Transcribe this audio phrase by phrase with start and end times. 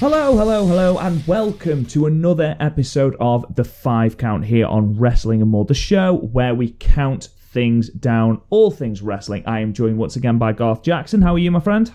[0.00, 5.42] Hello, hello, hello, and welcome to another episode of The Five Count here on Wrestling
[5.42, 9.42] and More, the show where we count things down, all things wrestling.
[9.44, 11.20] I am joined once again by Garth Jackson.
[11.20, 11.90] How are you, my friend?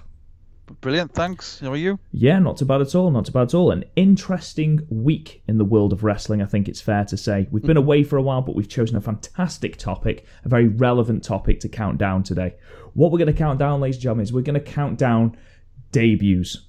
[0.81, 1.61] Brilliant, thanks.
[1.61, 1.97] How are you?
[2.11, 3.71] Yeah, not too bad at all, not too bad at all.
[3.71, 7.47] An interesting week in the world of wrestling, I think it's fair to say.
[7.51, 7.83] We've been mm.
[7.83, 11.69] away for a while, but we've chosen a fantastic topic, a very relevant topic to
[11.69, 12.55] count down today.
[12.95, 15.37] What we're going to count down, ladies and gentlemen, is we're going to count down
[15.93, 16.67] debuts.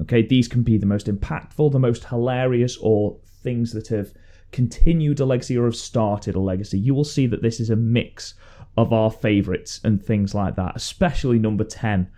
[0.00, 4.12] Okay, these can be the most impactful, the most hilarious, or things that have
[4.50, 6.78] continued a legacy or have started a legacy.
[6.78, 8.34] You will see that this is a mix
[8.76, 12.10] of our favourites and things like that, especially number 10.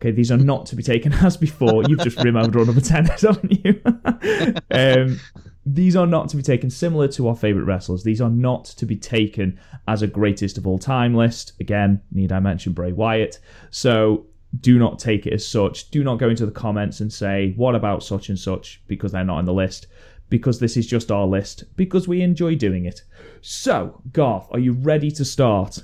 [0.00, 1.82] Okay, these are not to be taken as before.
[1.84, 3.80] You've just remembered all number 10, haven't you?
[4.70, 5.20] um,
[5.66, 8.02] these are not to be taken similar to our favourite wrestlers.
[8.02, 11.52] These are not to be taken as a greatest of all time list.
[11.60, 13.40] Again, need I mention Bray Wyatt?
[13.70, 14.26] So
[14.58, 15.90] do not take it as such.
[15.90, 19.24] Do not go into the comments and say, what about such and such, because they're
[19.24, 19.86] not on the list.
[20.28, 23.02] Because this is just our list, because we enjoy doing it.
[23.40, 25.82] So, Garth, are you ready to start?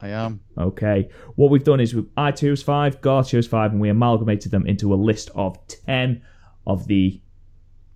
[0.00, 0.40] I am.
[0.58, 1.08] Okay.
[1.36, 4.66] What we've done is we, I chose five, Garth chose five, and we amalgamated them
[4.66, 6.22] into a list of ten
[6.66, 7.22] of the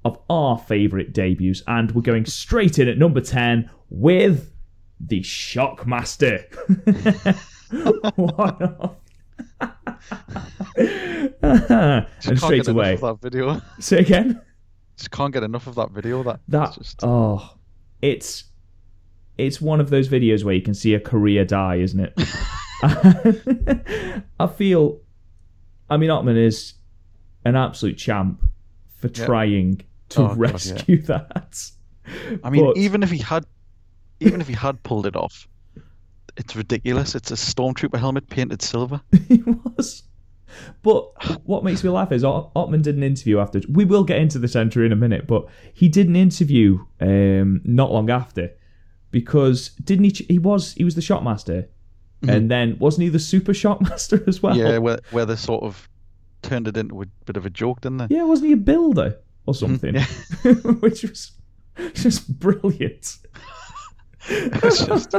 [0.06, 4.50] of our favourite debuts, and we're going straight in at number ten with
[5.00, 6.46] the Shockmaster.
[8.16, 8.96] One off.
[10.76, 12.96] And straight away.
[12.96, 13.60] that video.
[13.78, 14.40] Say again.
[14.96, 16.22] Just can't get enough of that video.
[16.22, 17.54] That That just oh,
[18.02, 18.44] it's
[19.36, 22.12] it's one of those videos where you can see a career die, isn't it?
[24.40, 25.00] I feel,
[25.88, 26.74] I mean, Ottman is
[27.44, 28.42] an absolute champ
[28.96, 29.26] for Yeah.
[29.26, 30.42] trying to Oh, God, yeah.
[30.50, 31.70] rescue that.
[32.42, 33.44] I mean, But- even if he had,
[34.18, 35.46] even if he had pulled it off,
[36.38, 37.14] it's ridiculous.
[37.14, 39.00] It's a stormtrooper helmet painted silver.
[39.28, 40.02] he was.
[40.82, 41.10] But
[41.46, 43.60] what makes me laugh is Ot- Ottman did an interview after.
[43.68, 47.60] We will get into the centre in a minute, but he did an interview um,
[47.64, 48.50] not long after
[49.10, 50.10] because didn't he?
[50.12, 51.66] ch- He was he was the Shockmaster,
[52.26, 54.54] and then wasn't he the super Shockmaster as well?
[54.56, 54.66] Mm-hmm.
[54.66, 55.86] Yeah, where where they sort of
[56.42, 58.06] turned it into a bit of a joke, didn't they?
[58.16, 59.94] Yeah, wasn't he a builder or something?
[59.94, 60.68] Mm-hmm.
[60.68, 60.72] yeah.
[60.80, 61.32] Which was
[61.94, 63.18] just brilliant.
[64.30, 65.14] It's just,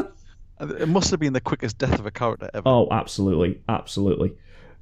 [0.60, 2.68] it must have been the quickest death of a character ever.
[2.68, 4.34] Oh, absolutely, absolutely.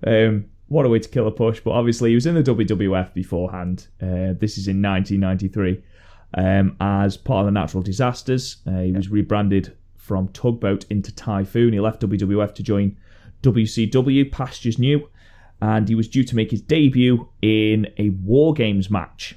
[0.06, 1.60] Um, what a way to kill a push!
[1.60, 3.88] But obviously, he was in the WWF beforehand.
[4.02, 5.82] Uh, this is in 1993
[6.36, 8.58] um, as part of the Natural Disasters.
[8.68, 11.74] Uh, he was rebranded from Tugboat into Typhoon.
[11.74, 12.98] He left WWF to join
[13.44, 15.10] WCW, Pastures New,
[15.62, 19.36] and he was due to make his debut in a War Games match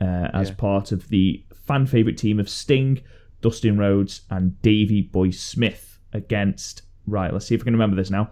[0.00, 0.54] uh, as Yeah.
[0.56, 3.00] part of the fan favorite team of Sting,
[3.40, 6.82] Dustin Rhodes, and Davey Boy Smith against.
[7.06, 8.30] Right, let's see if we can remember this now.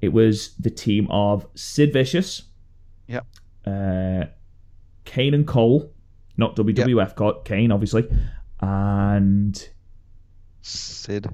[0.00, 2.42] It was the team of Sid Vicious,
[3.08, 3.26] Yep.
[3.66, 4.24] uh,
[5.04, 5.92] Kane and Cole,
[6.36, 8.08] not WWF Co- Kane, obviously,
[8.60, 9.68] and
[10.60, 11.28] Sid.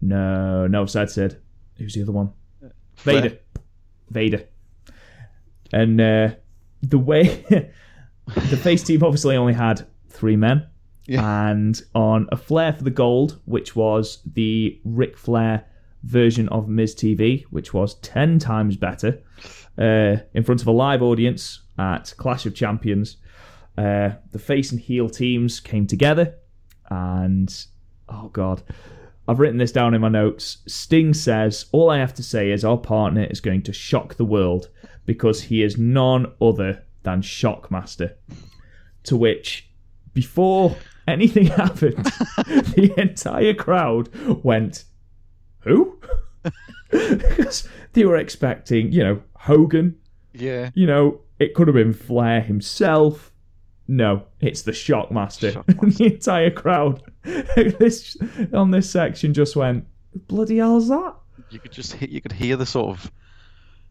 [0.00, 1.40] no, no, Sad Sid.
[1.76, 2.32] Who's the other one?
[2.94, 3.22] Flair.
[3.22, 3.38] Vader.
[4.10, 4.44] Vader.
[5.72, 6.30] And uh,
[6.82, 7.26] the way
[8.26, 10.66] the face team obviously only had three men.
[11.08, 11.48] Yeah.
[11.48, 15.64] And on a Flair for the Gold, which was the Ric Flair
[16.02, 19.18] version of Miz TV, which was 10 times better,
[19.78, 23.16] uh, in front of a live audience at Clash of Champions,
[23.78, 26.34] uh, the face and heel teams came together.
[26.90, 27.54] And,
[28.10, 28.62] oh God,
[29.26, 30.58] I've written this down in my notes.
[30.66, 34.24] Sting says, All I have to say is our partner is going to shock the
[34.26, 34.68] world
[35.06, 38.14] because he is none other than Shockmaster.
[39.04, 39.70] To which,
[40.12, 40.76] before
[41.08, 44.08] anything happened, the entire crowd
[44.44, 44.84] went,
[45.60, 45.98] Who?
[46.90, 49.96] because they were expecting, you know, Hogan,
[50.32, 50.70] Yeah.
[50.74, 53.32] you know, it could have been Flair himself.
[53.86, 55.52] No, it's the Shockmaster.
[55.64, 55.96] Shockmaster.
[55.98, 57.02] the entire crowd
[57.78, 58.16] this,
[58.52, 59.86] on this section just went,
[60.26, 61.14] bloody hell's that?
[61.50, 63.10] You could just hear, you could hear the sort of,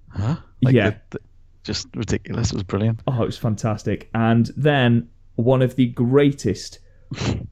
[0.09, 0.35] huh?
[0.61, 0.89] Like Yeah.
[0.91, 1.19] the- the-
[1.63, 2.51] just ridiculous.
[2.51, 3.01] It was brilliant.
[3.07, 4.09] Oh, it was fantastic.
[4.13, 6.79] And then one of the greatest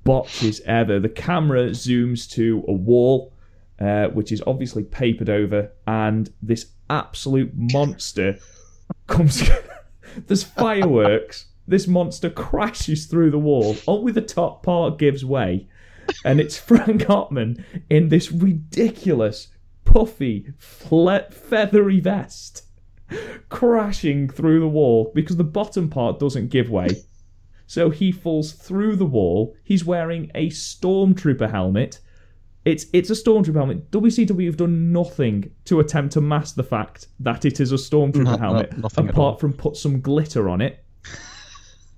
[0.03, 0.99] botches ever.
[0.99, 3.33] The camera zooms to a wall,
[3.79, 8.37] uh, which is obviously papered over, and this absolute monster
[9.07, 9.49] comes.
[10.27, 11.47] There's fireworks.
[11.67, 13.75] This monster crashes through the wall.
[13.87, 15.67] Only the top part gives way,
[16.23, 19.49] and it's Frank Ottman in this ridiculous,
[19.83, 22.65] puffy, fle- feathery vest
[23.49, 26.87] crashing through the wall because the bottom part doesn't give way.
[27.67, 29.55] So he falls through the wall.
[29.63, 31.99] He's wearing a stormtrooper helmet.
[32.63, 33.91] It's it's a stormtrooper helmet.
[33.91, 38.23] WCW have done nothing to attempt to mask the fact that it is a stormtrooper
[38.23, 40.83] No, helmet, apart from put some glitter on it.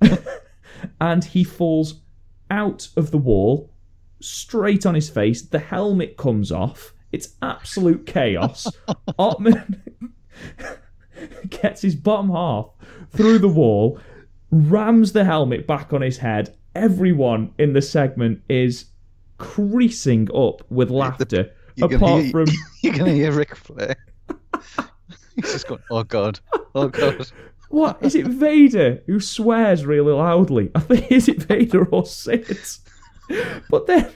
[1.01, 2.01] and he falls
[2.49, 3.73] out of the wall,
[4.21, 5.41] straight on his face.
[5.41, 6.93] The helmet comes off.
[7.11, 8.67] It's absolute chaos.
[9.19, 9.79] Ottman
[11.49, 12.69] gets his bottom half
[13.11, 13.99] through the wall,
[14.51, 16.55] rams the helmet back on his head.
[16.75, 18.85] Everyone in the segment is
[19.37, 21.51] creasing up with laughter.
[21.75, 22.47] You're apart hear- from
[22.81, 23.95] You're gonna hear Ric Flair.
[25.35, 26.39] He's just going, "Oh God,
[26.73, 27.31] oh God."
[27.69, 28.25] what is it?
[28.25, 30.71] Vader who swears really loudly.
[30.73, 32.57] I think is it Vader or Sid?
[33.69, 34.09] But then,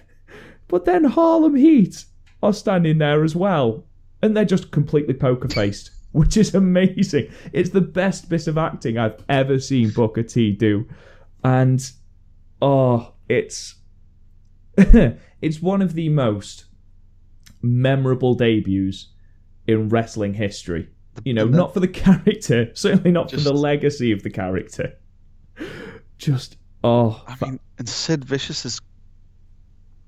[0.68, 2.06] but then Harlem Heat
[2.42, 3.86] are standing there as well,
[4.22, 7.32] and they're just completely poker faced, which is amazing.
[7.54, 10.88] It's the best bit of acting I've ever seen Booker T do,
[11.44, 11.90] and
[12.62, 13.76] oh, it's
[14.78, 16.66] it's one of the most
[17.62, 19.08] memorable debuts
[19.68, 20.90] in wrestling history.
[21.24, 24.98] You know, not for the character, certainly not for the legacy of the character.
[26.18, 28.82] Just oh, I mean, and Sid Vicious is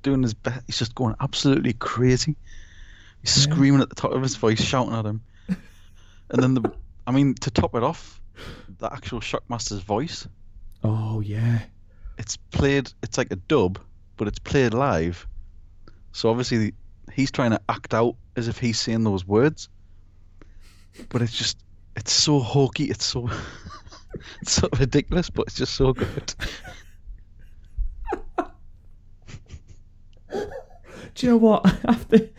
[0.02, 0.62] doing his best.
[0.68, 2.36] He's just going absolutely crazy.
[3.22, 3.54] He's Yeah.
[3.54, 5.22] screaming at the top of his voice, shouting at him.
[6.34, 6.72] And then the,
[7.08, 8.20] I mean, to top it off,
[8.80, 10.28] the actual Shockmaster's voice.
[10.84, 11.60] oh yeah,
[12.18, 12.92] It's played.
[13.04, 13.80] It's like a dub,
[14.18, 15.28] but it's played live.
[16.12, 16.74] So obviously,
[17.14, 19.70] he's trying to act out as if he's saying those words.
[21.10, 21.60] But it's just,
[21.96, 22.86] it's so hokey.
[22.86, 23.30] It's so,
[24.42, 26.34] it's so ridiculous, but it's just so good.
[31.16, 31.66] Do you know what?
[31.88, 32.30] After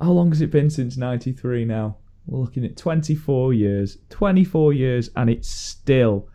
[0.00, 1.96] how long has it been since '93 now?
[2.30, 3.98] We're looking at 24 years.
[4.10, 6.28] 24 years, and it's still,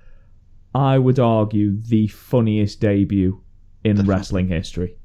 [0.74, 3.42] I would argue, the funniest debut
[3.86, 4.14] in Definitely.
[4.14, 4.98] wrestling history.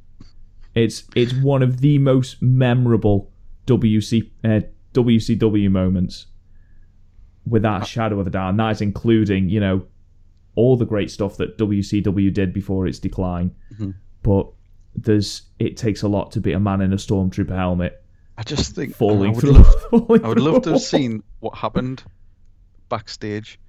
[0.74, 3.30] It's it's one of the most memorable
[3.66, 4.60] WC uh,
[4.94, 6.26] WCW moments,
[7.46, 8.50] without a shadow of a doubt.
[8.50, 9.86] And that is including, you know,
[10.56, 13.52] all the great stuff that WCW did before its decline.
[13.78, 13.94] Mhm.
[14.22, 14.50] But
[14.94, 18.02] there's it takes a lot to beat a man in a stormtrooper helmet
[18.40, 19.52] I just think falling I would through.
[19.52, 22.02] love- I would love to have seen what happened
[22.88, 23.60] backstage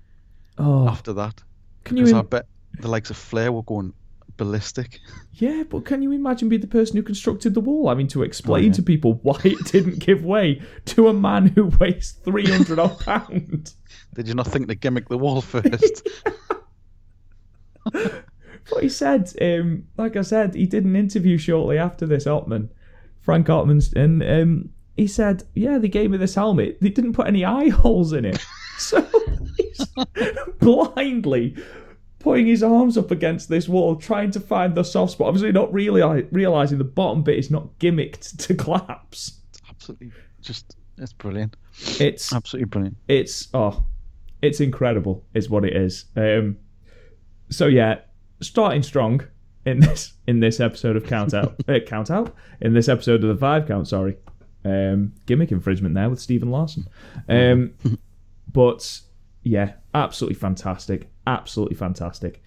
[0.58, 1.44] Oh, after that.
[1.84, 2.06] can you?
[2.06, 2.46] Because I bet
[2.80, 3.92] the likes of Flair were going
[4.38, 5.00] ballistic.
[5.34, 7.90] yeah, but can you imagine being the person who constructed the wall?
[7.90, 8.74] I mean, to explain Oh, yeah.
[8.74, 12.98] to people why it didn't give way to a man who weighs three hundred odd
[13.02, 13.76] pounds.
[14.16, 16.08] Did you not think to gimmick the wall first?
[17.94, 22.70] But he said, um, like I said, he did an interview shortly after this, Ottman,
[23.22, 26.80] Frank Ottman, and um, he said, yeah, they gave me this helmet.
[26.82, 28.44] They didn't put any eye holes in it.
[28.78, 29.08] So
[29.58, 29.86] he's
[30.60, 31.56] blindly
[32.18, 35.28] putting his arms up against this wall, trying to find the soft spot.
[35.28, 39.40] Obviously, not really realizing the bottom bit is not gimmicked to collapse.
[39.50, 41.58] It's absolutely just it's brilliant.
[42.00, 42.98] It's Absolutely brilliant.
[43.08, 43.84] it's oh,
[44.42, 46.06] it's incredible, is what it is.
[46.16, 46.58] Um,
[47.52, 48.00] so yeah,
[48.42, 49.22] starting strong
[49.66, 53.30] in this in this episode of Count Out, uh, Count Out in this episode of
[53.30, 53.88] the Five Count.
[53.88, 54.18] Sorry,
[54.66, 56.88] um, gimmick infringement there with Stephen Larson.
[57.30, 57.74] Um,
[58.54, 59.02] but
[59.44, 62.44] yeah, absolutely fantastic, absolutely fantastic.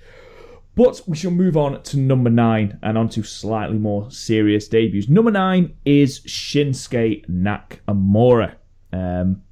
[0.77, 5.09] But we shall move on to number nine and on to slightly more serious debuts.
[5.09, 8.57] Number nine is Shinsuke Nakamura.
[8.93, 9.43] Um,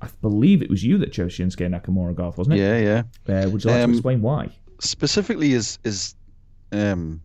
[0.00, 2.60] I believe it was you that chose Shinsuke Nakamura, Garth, wasn't it?
[2.60, 3.42] Yeah, yeah.
[3.44, 4.50] Uh, would you like Um, to explain why?
[4.80, 6.16] Specifically, is is
[6.72, 7.22] um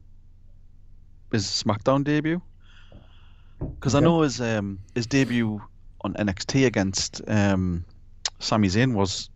[1.32, 2.42] his SmackDown debut
[3.60, 5.62] because I know his um his debut
[6.02, 7.86] on NXT against um
[8.40, 9.30] Sami Zayn was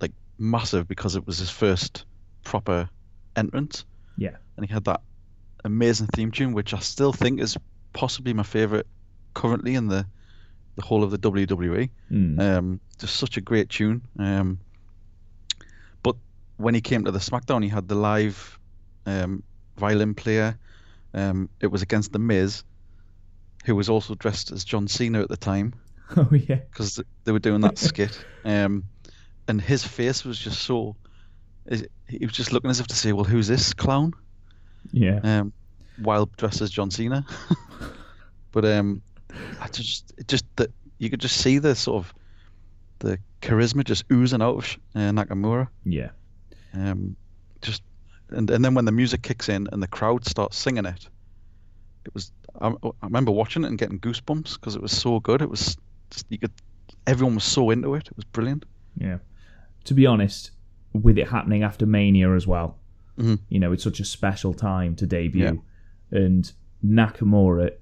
[0.00, 2.04] like massive because it was his first
[2.42, 2.88] proper
[3.36, 3.84] entrance.
[4.16, 4.36] Yeah.
[4.56, 5.00] and he had that
[5.64, 7.56] amazing theme tune, which I still think is
[7.92, 8.86] possibly my favorite
[9.34, 10.06] currently in the
[10.76, 11.88] the whole of the WWE.
[12.10, 12.40] Mm.
[12.40, 14.02] Um, just such a great tune.
[14.18, 14.58] Um,
[16.02, 16.16] but
[16.56, 18.58] when he came to the SmackDown, he had the live
[19.06, 19.44] um,
[19.76, 20.58] violin player.
[21.12, 22.64] Um, it was against the Miz,
[23.64, 25.74] who was also dressed as John Cena at the time
[26.16, 28.24] oh yeah, because they were doing that skit.
[28.44, 28.84] Um,
[29.48, 30.96] and his face was just so.
[32.08, 34.12] He was just looking as if to say, "Well, who's this clown?"
[34.92, 35.52] yeah, um,
[36.02, 37.24] while dressed as John Cena.
[38.52, 39.02] but um,
[39.60, 42.14] I just it just that you could just see the sort of
[42.98, 45.68] the charisma just oozing out of uh, Nakamura.
[45.84, 46.10] yeah.
[46.74, 47.16] Um,
[47.62, 47.82] just
[48.34, 51.08] and and then when the music kicks in and the crowd starts singing it,
[52.04, 55.42] it was I, I remember watching it and getting goosebumps because it was so good.
[55.42, 55.76] It was
[56.10, 56.52] just you could
[57.06, 58.06] everyone was so into it.
[58.06, 58.64] It was brilliant.
[58.96, 59.18] Yeah.
[59.84, 60.50] To be honest,
[60.92, 62.78] with it happening after Mania as well,
[63.18, 63.38] Mhm.
[63.48, 65.62] you know, it's such a special time to debut.
[66.10, 66.50] And
[66.84, 67.72] Nakamura,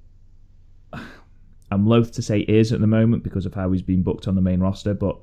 [1.70, 4.34] I'm loath to say is at the moment because of how he's been booked on
[4.34, 5.18] the main roster, but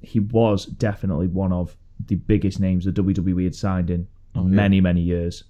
[0.00, 4.48] he was definitely one of the biggest names the WWE had signed in Oh, yeah.
[4.48, 5.44] many many years.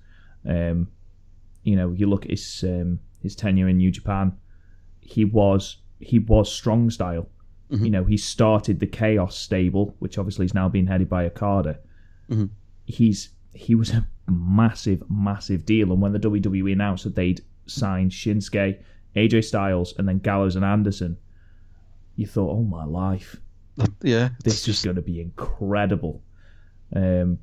[0.47, 0.88] Um,
[1.62, 4.37] you know, you look at his um, his tenure in New Japan.
[5.00, 7.29] He was he was strong style.
[7.71, 7.85] Mm-hmm.
[7.85, 11.79] You know, he started the Chaos stable, which obviously is now being headed by Okada.
[12.31, 12.50] Mhm.
[12.85, 18.11] He's he was a massive massive deal, and when the WWE announced that they'd signed
[18.11, 18.79] Shinsuke,
[19.17, 21.17] AJ Styles, and then Gallows and Anderson,
[22.17, 23.41] you thought, "Oh my life,
[24.03, 26.23] yeah, this it's is going to be incredible.
[26.95, 27.38] Um,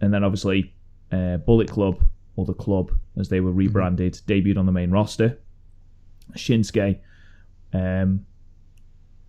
[0.00, 0.73] and then obviously,
[1.14, 2.02] uh, Bullet Club,
[2.36, 5.38] or the Club as they were rebranded, debuted on the main roster.
[6.32, 6.98] Shinsuke
[7.72, 8.26] um,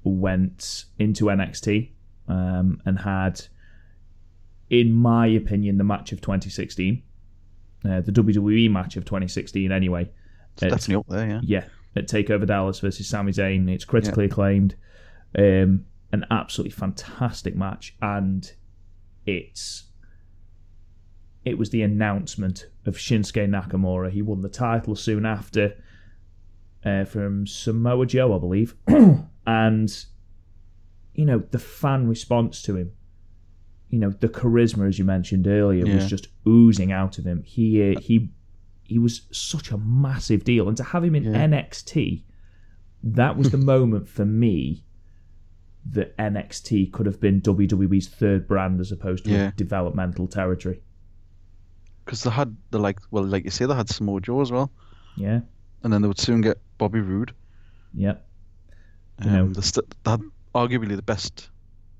[0.03, 1.91] went into NXT
[2.27, 3.41] um, and had,
[4.69, 7.03] in my opinion, the match of 2016,
[7.83, 10.09] uh, the WWE match of 2016 anyway.
[10.53, 11.27] it's At- definitely up there.
[11.27, 11.65] Yeah, yeah,
[11.95, 13.69] at Takeover Dallas versus Sami Zayn.
[13.69, 14.75] It's critically acclaimed.
[15.37, 18.49] Um, an absolutely fantastic match, and
[19.25, 19.83] it's
[21.45, 24.09] it was the announcement of Shinsuke Nakamura.
[24.11, 25.75] He won the title soon after
[26.83, 28.75] uh, from Samoa Joe, I believe,
[29.47, 30.05] and
[31.13, 32.91] you know the fan response to him.
[33.89, 37.43] You know the charisma, as you mentioned earlier, was just oozing out of him.
[37.43, 38.29] He uh, he
[38.83, 41.47] he was such a massive deal, and to have him in Yeah.
[41.47, 42.23] NXT,
[43.03, 44.83] that was the moment for me
[45.91, 49.47] that NXT could have been WWE's third brand as opposed to Yeah.
[49.49, 50.81] a developmental territory.
[52.05, 54.71] Because they had the like well, like you say, they had Samoa Joe as well,
[55.17, 55.41] Yeah,
[55.83, 57.33] and then they would soon get Bobby Roode.
[57.93, 58.15] yeah,
[59.19, 60.21] Um, know- they, st- they had
[60.53, 61.49] arguably the best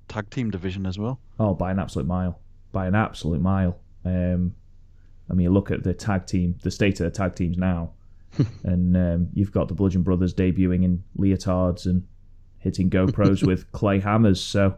[0.08, 1.20] tag team division as well.
[1.40, 2.40] Oh, by an absolute mile.
[2.72, 3.80] By an absolute mile.
[4.06, 4.54] Um,
[5.30, 7.92] I mean, look at the tag team, the state of the tag teams now.
[8.64, 12.06] and um, you've got the Bludgeon Brothers debuting in leotards and
[12.60, 14.42] hitting GoPros with clay hammers.
[14.42, 14.76] So,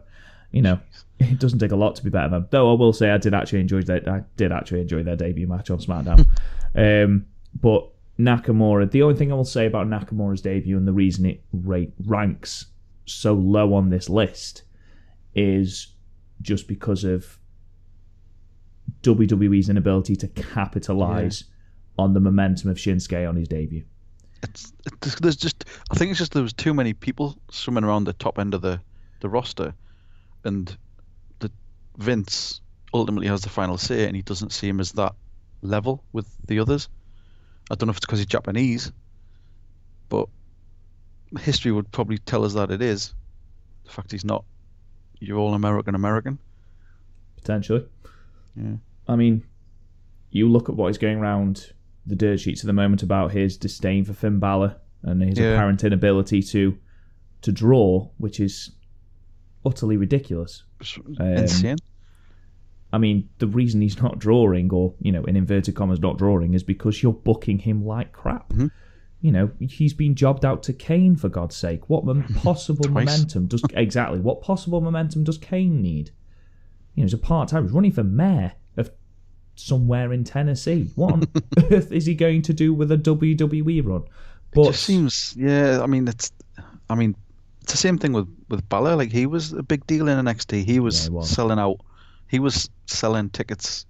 [0.50, 0.80] you know,
[1.18, 2.46] it doesn't take a lot to be better than.
[2.50, 4.08] Though I will say, I did actually enjoy that.
[4.08, 6.26] I did actually enjoy their debut match on SmackDown.
[7.04, 7.26] um,
[7.60, 7.88] but
[8.18, 11.92] Nakamura, the only thing I will say about Nakamura's debut and the reason it rate,
[12.04, 12.66] ranks
[13.06, 14.62] so low on this list
[15.34, 15.88] is
[16.42, 17.38] just because of
[19.02, 21.44] WWE's inability to capitalize
[21.98, 23.84] on the momentum of Shinsuke on his debut.
[24.42, 28.04] It's, it's there's just I think it's just there was too many people swimming around
[28.04, 28.80] the top end of the
[29.20, 29.74] the roster,
[30.48, 30.76] and
[31.38, 31.50] the
[31.96, 32.60] Vince
[32.92, 35.14] ultimately has the final say, and he doesn't see him as that
[35.62, 36.88] level with the others.
[37.70, 38.90] I don't know if it's because he's Japanese,
[40.08, 40.28] but
[41.38, 43.14] history would probably tell us that it is.
[43.84, 44.44] The fact he's not
[45.20, 46.38] you're all American American.
[47.36, 47.84] Potentially.
[48.56, 48.76] Yeah.
[49.06, 49.44] I mean,
[50.30, 51.72] you look at what is going around
[52.06, 55.54] the dirt sheets at the moment about his disdain for Finn Balor and his Yeah.
[55.54, 56.78] apparent inability to
[57.42, 58.72] to draw, which is
[59.64, 60.64] utterly ridiculous.
[61.18, 61.76] Um, insane.
[62.92, 66.54] I mean, the reason he's not drawing, or you know, in inverted commas, not drawing,
[66.54, 68.50] is because you're booking him like crap.
[68.50, 68.70] Mhm.
[69.20, 71.88] You know, he's been jobbed out to Kane for God's sake.
[71.90, 72.04] What
[72.36, 74.20] possible momentum does exactly?
[74.20, 76.10] What possible momentum does Kane need?
[76.94, 77.64] You know, he's a part-time.
[77.64, 78.90] He's running for mayor of
[79.56, 80.90] somewhere in Tennessee.
[80.94, 81.24] What on
[81.70, 84.04] earth is he going to do with a WWE run?
[84.52, 86.32] But it just seems yeah i mean it's
[86.88, 87.14] i mean
[87.68, 90.64] it's the same thing with with Balor like he was a big deal in NXT
[90.64, 91.28] he was, Yeah, he was.
[91.30, 91.80] selling out
[92.28, 93.84] he was selling tickets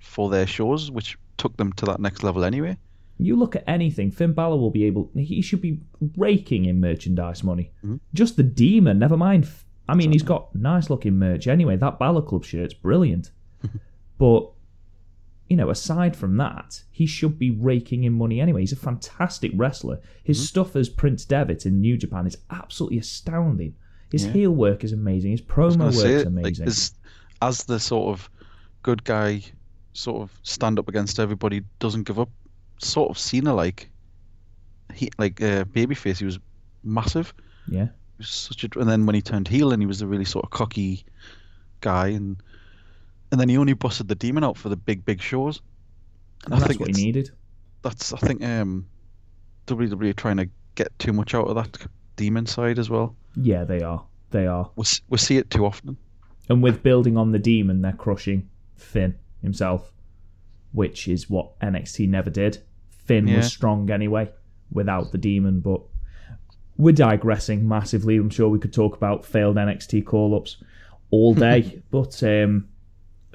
[0.00, 2.76] for their shows which took them to that next level anyway
[3.18, 5.10] You look at anything, Finn Balor will be able.
[5.14, 5.80] He should be
[6.16, 7.70] raking in merchandise money.
[7.84, 8.00] Mhm.
[8.12, 9.46] Just the demon, never mind.
[9.88, 11.76] I mean, he's got nice looking merch anyway.
[11.76, 13.30] That Balor Club shirt's brilliant.
[14.18, 14.50] but
[15.48, 18.60] you know, aside from that, he should be raking in money anyway.
[18.60, 20.00] He's a fantastic wrestler.
[20.24, 23.74] His stuff as Prince Devitt in New Japan is absolutely astounding.
[24.10, 24.32] His Yeah.
[24.32, 25.32] heel work is amazing.
[25.32, 26.66] His promo work is gonna like, amazing.
[26.66, 26.94] as,
[27.40, 28.30] as the sort of
[28.82, 29.42] good guy
[29.92, 32.30] sort of stand up against everybody doesn't give up
[32.78, 33.90] sort of Cena like
[34.94, 36.38] he like uh, babyface he was
[36.82, 37.32] massive
[37.68, 40.24] yeah, was such a, and then when he turned heel and he was a really
[40.24, 41.04] sort of cocky
[41.80, 42.36] guy and
[43.32, 45.60] and then he only busted the demon out for the big big shows
[46.44, 47.30] and and I that's think what he needed.
[47.82, 48.86] that's I think um
[49.66, 51.86] WWE trying to get too much out of that
[52.16, 54.04] demon side as well Yeah, they are.
[54.30, 54.70] They are.
[54.76, 55.96] we we see it too often
[56.48, 59.92] And with building on the demon, they're crushing Finn himself,
[60.72, 62.58] which is what NXT never did.
[62.90, 63.36] Finn Yeah.
[63.38, 64.30] was strong anyway
[64.72, 65.80] without the demon, but
[66.78, 68.16] we're digressing massively.
[68.16, 70.56] I'm sure we could talk about failed NXT call ups
[71.10, 71.82] all day.
[71.90, 72.68] but um,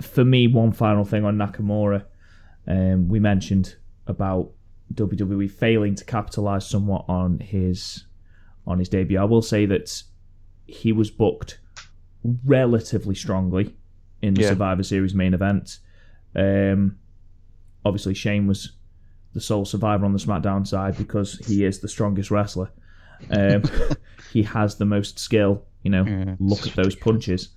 [0.01, 2.03] for me, one final thing on Nakamura.
[2.67, 3.75] Um, we mentioned
[4.07, 4.51] about
[4.93, 8.05] WWE failing to capitalize somewhat on his
[8.65, 9.19] on his debut.
[9.19, 10.03] I will say that
[10.65, 11.59] he was booked
[12.45, 13.75] relatively strongly
[14.21, 14.49] in the Yeah.
[14.49, 15.79] Survivor Series main event.
[16.35, 16.97] Um,
[17.85, 18.73] obviously, Shane was
[19.33, 22.69] the sole survivor on the SmackDown side because he is the strongest wrestler.
[23.31, 23.63] Um,
[24.33, 25.63] he has the most skill.
[25.83, 27.49] You know, Yeah, look at those punches.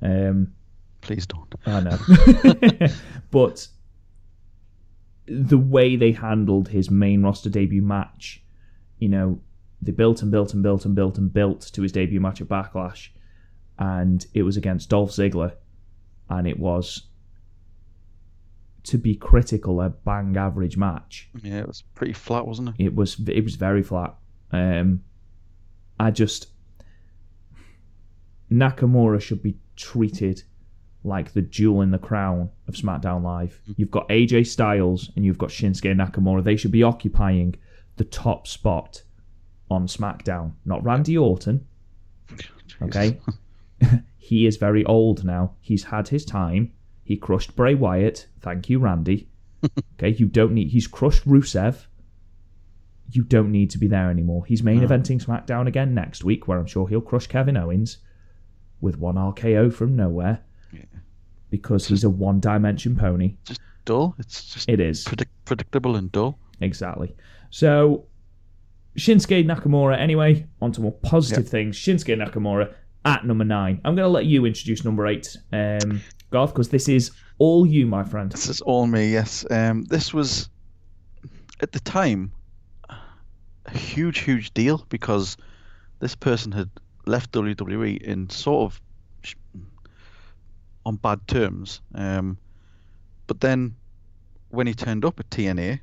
[0.00, 0.52] Um,
[1.08, 1.54] Please don't.
[1.64, 1.98] I know.
[3.30, 3.66] but
[5.24, 8.42] the way they handled his main roster debut match,
[8.98, 9.40] you know,
[9.80, 12.48] they built and built and built and built and built to his debut match at
[12.48, 13.08] Backlash,
[13.78, 15.54] and it was against Dolph Ziggler,
[16.28, 17.04] and it was,
[18.82, 21.30] to be critical, a bang average match.
[21.42, 22.84] Yeah, it was pretty flat, wasn't it?
[22.84, 24.14] It was it was very flat.
[24.52, 25.04] Um,
[25.98, 26.48] I just
[28.52, 30.42] Nakamura should be treated
[31.04, 33.60] like the jewel in the crown of SmackDown Live.
[33.62, 33.72] Mm-hmm.
[33.76, 36.42] You've got AJ Styles and you've got Shinsuke Nakamura.
[36.42, 37.54] They should be occupying
[37.96, 39.02] the top spot
[39.70, 41.66] on SmackDown, not Randy Orton.
[42.80, 43.18] Okay,
[44.18, 45.54] he is very old now.
[45.60, 46.72] He's had his time.
[47.02, 48.28] He crushed Bray Wyatt.
[48.40, 49.26] Thank you, Randy.
[49.94, 50.68] okay, you don't need.
[50.68, 51.86] He's crushed Rusev
[53.10, 54.44] you don't need to be there anymore.
[54.44, 57.98] He's main eventing SmackDown again next week, where I'm sure he'll crush Kevin Owens
[58.80, 60.40] with one RKO from nowhere
[61.50, 63.34] because he's a one dimension pony.
[63.44, 64.14] Just dull.
[64.18, 65.04] It's just It is.
[65.04, 66.38] predict- predictable and dull.
[66.60, 67.14] Exactly.
[67.50, 68.04] So,
[68.96, 71.76] Shinsuke Nakamura, anyway, on to more positive things.
[71.76, 73.80] Shinsuke Nakamura at number nine.
[73.84, 77.86] I'm going to let you introduce number eight, um, Garth, because this is all you,
[77.86, 78.30] my friend.
[78.30, 79.46] This is all me, yes.
[79.50, 80.50] Um, this was,
[81.60, 82.32] at the time,
[82.90, 85.36] a huge, huge deal because
[86.00, 86.68] this person had
[87.06, 88.80] left WWE in sort of
[90.88, 91.82] on bad terms.
[91.94, 92.38] Um,
[93.26, 93.76] but then
[94.48, 95.80] when he turned up at TNA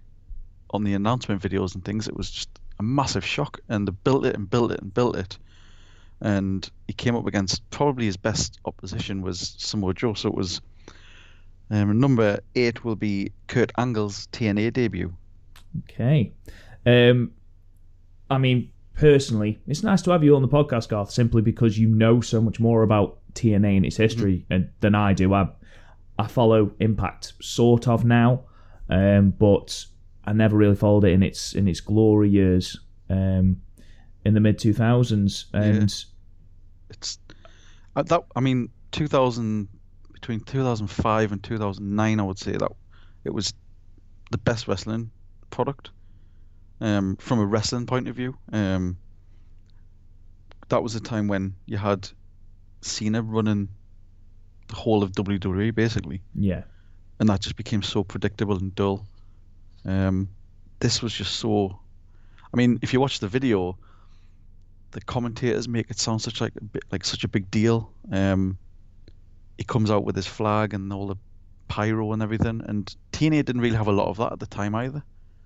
[0.72, 3.60] on the announcement videos and things, it was just a massive shock.
[3.70, 5.38] And they built it and built it and built it.
[6.22, 10.16] And he came up against probably his best opposition was Samoa Joe.
[10.16, 10.60] So it was
[11.70, 15.14] um, number eight will be Kurt Angle's TNA debut.
[15.84, 16.34] Okay.
[16.86, 17.32] Um,
[18.30, 21.90] I mean, personally, it's nice to have you on the podcast, Garth, simply because you
[21.90, 25.34] know so much more about TNA in its history and, than I do.
[25.34, 25.48] I,
[26.18, 28.46] I follow Impact sort of now,
[28.90, 29.86] um, but
[30.26, 33.62] I never really followed it in its in its glory years um,
[34.24, 35.46] in the mid two thousands.
[35.54, 35.84] And
[36.90, 37.20] It's
[37.96, 39.68] uh, that I mean 2000
[40.14, 42.72] between 2005 and 2009 I would say that
[43.24, 43.54] it was
[44.32, 45.12] the best wrestling
[45.50, 45.92] product
[46.82, 48.38] um, from a wrestling point of view.
[48.52, 48.98] Um,
[50.70, 52.10] that was a time when you had
[52.86, 53.70] Cena running
[54.68, 56.22] the whole of WWE basically.
[56.34, 56.64] yeah,
[57.20, 59.06] and that just became so predictable and dull.
[59.86, 60.30] Um,
[60.80, 61.80] this was just so.
[62.54, 63.78] I mean, if you watch the video,
[64.92, 67.92] the commentators make it sound such like a bit, like such a big deal.
[68.12, 68.58] Um,
[69.58, 71.18] he comes out with his flag and all the
[71.68, 74.76] pyro and everything, and TNA didn't really have a lot of that at the time
[74.76, 75.04] either.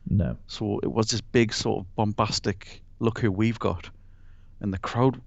[0.09, 3.89] no, So it was this big sort of bombastic look who we've got,
[4.59, 5.21] and the crowd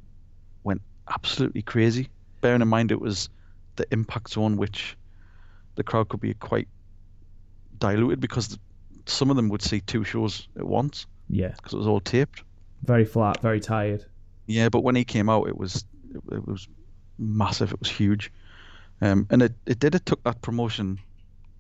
[0.64, 0.83] went
[1.14, 2.09] absolutely crazy.
[2.40, 3.29] Bearing in mind it was
[3.77, 4.96] the impact zone, which
[5.77, 6.68] the crowd could be quite
[7.79, 8.59] diluted because
[9.07, 12.42] some of them would see two shows at once yeah, because it was all taped.
[12.85, 14.05] very flat, very tired.
[14.46, 16.68] Yeah, but when he came out, it was it, it was
[17.18, 17.72] massive.
[17.72, 18.31] It was huge,
[19.01, 19.94] um, and it, it did.
[19.94, 20.98] It took that promotion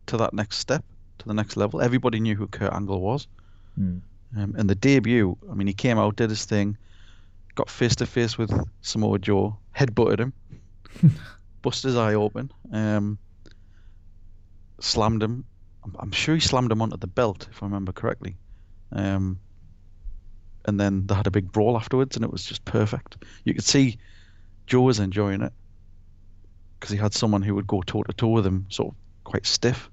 [0.06, 0.84] to that next step,
[1.18, 1.80] to the next level.
[1.80, 3.26] Everybody knew who Kurt Angle was,
[3.76, 3.98] Hmm.
[4.36, 5.36] um, and the debut.
[5.50, 6.76] I mean, he came out, did his thing,
[7.54, 10.32] got face to face with Samoa Joe, headbutted him,
[11.62, 13.18] busted his eye open, um,
[14.80, 15.44] slammed him.
[15.84, 18.36] I'm, I'm sure he slammed him onto the belt, if I remember correctly.
[18.92, 19.40] Um,
[20.64, 23.16] and then they had a big brawl afterwards, and it was just perfect.
[23.44, 23.98] You could see
[24.66, 25.52] Joe was enjoying it
[26.78, 29.46] because he had someone who would go toe to toe with him, sort of quite
[29.46, 29.90] stiff,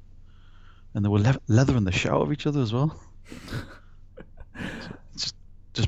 [0.93, 2.99] and they were le- leathering the shit out of each other as well.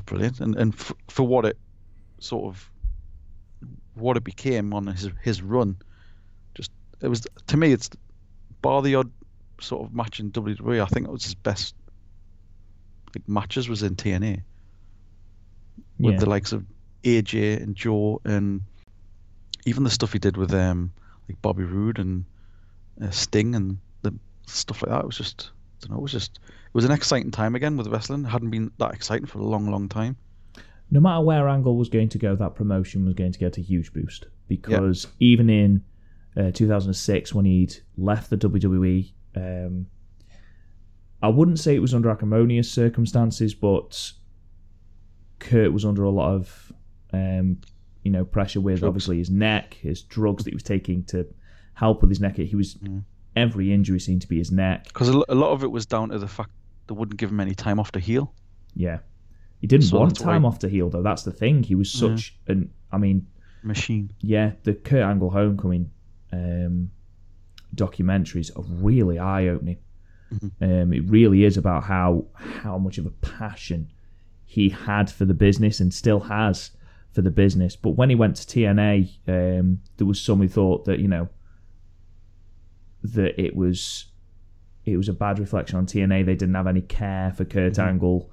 [0.00, 1.58] it's just, just brilliant, and and f- for what it
[2.18, 2.70] sort of
[3.94, 5.76] what it became on his his run,
[6.54, 7.90] just it was to me it's
[8.62, 9.10] bar the odd
[9.60, 10.82] sort of match in WWE.
[10.82, 11.74] I think it was his best
[13.14, 14.42] like matches was in TNA
[15.98, 16.20] with Yeah.
[16.20, 16.64] the likes of
[17.04, 18.62] AJ and Joe and
[19.66, 20.92] even the stuff he did with um
[21.28, 22.24] like Bobby Roode and
[23.00, 24.12] uh, Sting and the
[24.46, 25.00] stuff like that.
[25.00, 25.50] It was just
[25.82, 25.98] I don't know.
[25.98, 28.24] It was just it was an exciting time again with wrestling.
[28.24, 30.16] It hadn't been that exciting for a long, long time.
[30.90, 33.62] no matter where Angle was going to go, that promotion was going to get a
[33.62, 35.82] huge boost because even in
[36.36, 39.86] uh, 2006, when he'd left the WWE, um,
[41.22, 44.12] I wouldn't say it was under acrimonious circumstances, but
[45.38, 46.72] Kurt was under a lot of,
[47.12, 47.58] um,
[48.02, 48.88] you know, pressure with Drugs.
[48.88, 51.26] obviously his neck, his drugs that he was taking to
[51.74, 52.36] help with his neck.
[52.36, 52.76] He was
[53.36, 54.84] every injury seemed to be his neck.
[54.84, 56.50] Because a, lot of it was down to the fact
[56.86, 58.34] they wouldn't give him any time off to heal.
[58.74, 58.98] Yeah,
[59.60, 61.02] he didn't So want that's why- time off to heal though.
[61.02, 61.62] That's the thing.
[61.62, 62.70] He was such an.
[62.90, 63.26] I mean,
[63.62, 64.12] Machine.
[64.20, 65.90] yeah, the Kurt Angle Homecoming
[66.32, 66.90] um,
[67.74, 69.78] documentaries are really eye opening.
[70.62, 73.90] Um, it really is about how how much of a passion
[74.46, 76.70] he had for the business and still has
[77.12, 77.76] for the business.
[77.76, 81.28] But when he went to TNA, um, there was some who thought that you know
[83.02, 84.06] that it was
[84.84, 86.26] it was a bad reflection on TNA.
[86.26, 88.30] They didn't have any care for Kurt Angle.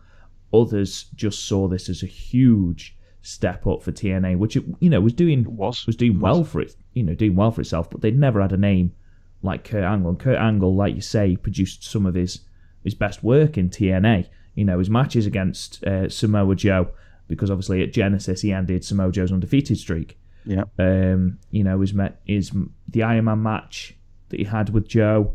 [0.54, 5.02] Others just saw this as a huge step up for TNA, which it, you know
[5.02, 5.86] was doing was.
[5.86, 6.22] was doing Was.
[6.22, 7.90] well for it, you know, doing well for itself.
[7.90, 8.94] But they'd never had a name
[9.42, 10.10] like Kurt Angle.
[10.10, 12.42] And Kurt Angle, like you say, produced some of his
[12.84, 14.28] his best work in TNA.
[14.56, 16.90] You know, his matches against uh, Samoa Joe,
[17.28, 20.18] because obviously at Genesis he ended Samoa Joe's undefeated streak.
[20.46, 20.64] Yeah.
[20.80, 22.52] Um, you know, his met his
[22.88, 23.96] the Iron Man match
[24.30, 25.34] that he had with Joe.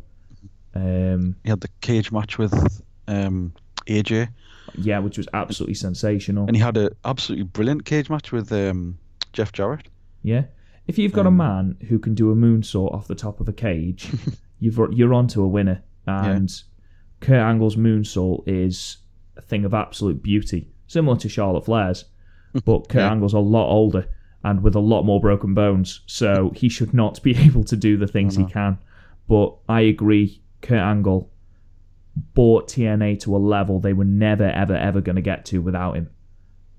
[0.75, 2.53] Um, He had the cage match with
[3.07, 3.53] um,
[3.87, 4.29] AJ,
[4.77, 6.47] yeah, which was absolutely sensational.
[6.47, 8.99] and he had an absolutely brilliant cage match with um,
[9.33, 9.89] Jeff Jarrett.
[10.23, 10.45] Yeah.
[10.87, 13.53] If you've got a man who can do a moonsault off the top of a
[13.53, 14.11] cage,
[14.59, 15.83] you've you're onto a winner.
[16.07, 16.51] And
[17.21, 18.99] Kurt Angle's moonsault is
[19.37, 22.05] a thing of absolute beauty, similar to Charlotte Flair's,
[22.67, 23.11] but Kurt Yeah.
[23.13, 24.07] Angle's a lot older
[24.45, 27.97] and with a lot more broken bones, so he should not be able to do
[27.97, 28.79] the things he can.
[29.27, 31.31] But I agree, Kurt Angle
[32.35, 35.97] brought TNA to a level they were never, ever, ever going to get to without
[35.97, 36.11] him.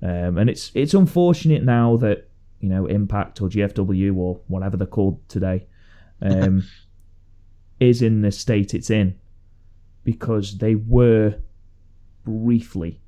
[0.01, 4.85] Um, and it's it's unfortunate now that you know Impact or GFW or whatever they're
[4.85, 5.65] called today
[6.21, 6.63] um,
[7.79, 9.17] is in the state it's in
[10.03, 11.39] because they were
[12.23, 13.01] briefly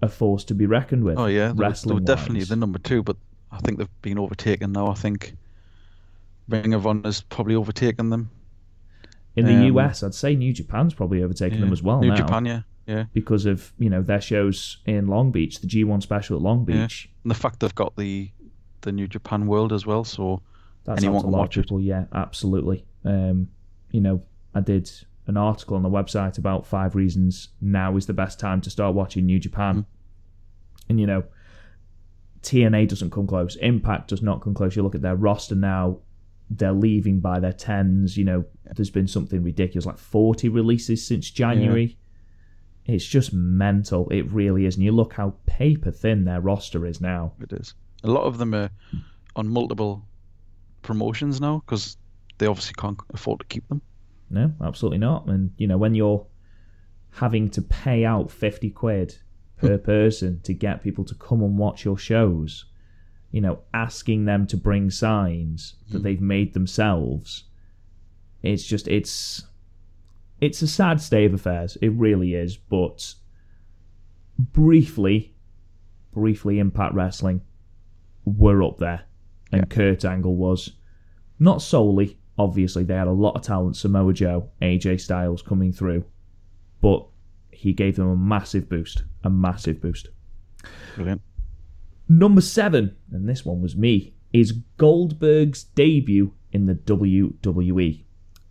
[0.00, 1.18] a force to be reckoned with.
[1.18, 3.16] Oh yeah, they were, they were definitely the number two, but
[3.52, 4.88] I think they've been overtaken now.
[4.88, 5.34] I think
[6.48, 8.30] Ring of Honor's probably overtaken them.
[9.36, 10.02] in the um, US.
[10.02, 13.04] I'd say New Japan's probably overtaken them as well New now Japan, yeah, yeah.
[13.12, 16.82] because of you know their shows in Long Beach, the G1 special at Long Yeah.
[16.82, 17.08] Beach.
[17.24, 18.30] And the fact they've got the
[18.82, 20.40] the New Japan World as well, so
[20.84, 21.62] That's Anyone can watch it.
[21.62, 21.80] people.
[21.80, 22.84] Yeah, absolutely.
[23.04, 23.48] Um,
[23.90, 24.22] you know,
[24.54, 24.90] I did
[25.26, 28.94] an article on the website about five reasons now is the best time to start
[28.94, 29.76] watching New Japan.
[29.82, 29.86] Mm.
[30.90, 31.24] And you know,
[32.42, 33.56] TNA doesn't come close.
[33.56, 34.76] Impact does not come close.
[34.76, 35.98] You look at their roster now;
[36.50, 38.16] they're leaving by their tens.
[38.16, 38.44] You know,
[38.76, 41.96] there's been something ridiculous, like 40 releases since January.
[42.86, 44.08] It's just mental.
[44.08, 44.76] It really is.
[44.76, 47.32] And you look how paper thin their roster is now.
[47.40, 47.74] it is.
[48.02, 48.70] A lot of them are
[49.36, 50.06] on multiple
[50.80, 51.98] promotions now because
[52.38, 53.82] they obviously can't afford to keep them.
[54.30, 55.26] No, absolutely not.
[55.26, 56.26] And you know, when you're
[57.10, 59.18] having to pay out fifty quid
[59.58, 62.64] per person to get people to come and watch your shows,
[63.30, 66.04] you know, asking them to bring signs that hmm.
[66.04, 67.44] they've made themselves,
[68.42, 69.44] it's just it's
[70.40, 71.76] it's a sad state of affairs.
[71.82, 72.56] It really is.
[72.56, 73.14] But
[74.38, 75.34] briefly,
[76.12, 77.42] briefly, Impact Wrestling
[78.24, 79.02] were up there,
[79.52, 80.72] and Kurt Angle was
[81.38, 82.18] not solely.
[82.38, 83.76] Obviously, they had a lot of talent.
[83.76, 86.04] Samoa Joe, AJ Styles coming through,
[86.80, 87.04] but
[87.58, 90.10] he gave them a massive boost, a massive boost.
[90.94, 91.20] Brilliant.
[92.08, 98.04] Number seven, and this one was me, is Goldberg's debut in the WWE.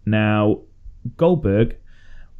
[0.05, 0.59] Now,
[1.15, 1.77] Goldberg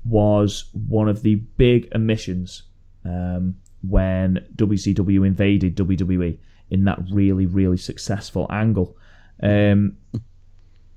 [0.03, 2.63] was one of the big omissions
[3.06, 6.38] um, when WCW invaded WWE
[6.69, 8.97] in that really, really successful angle.
[9.41, 9.95] Um,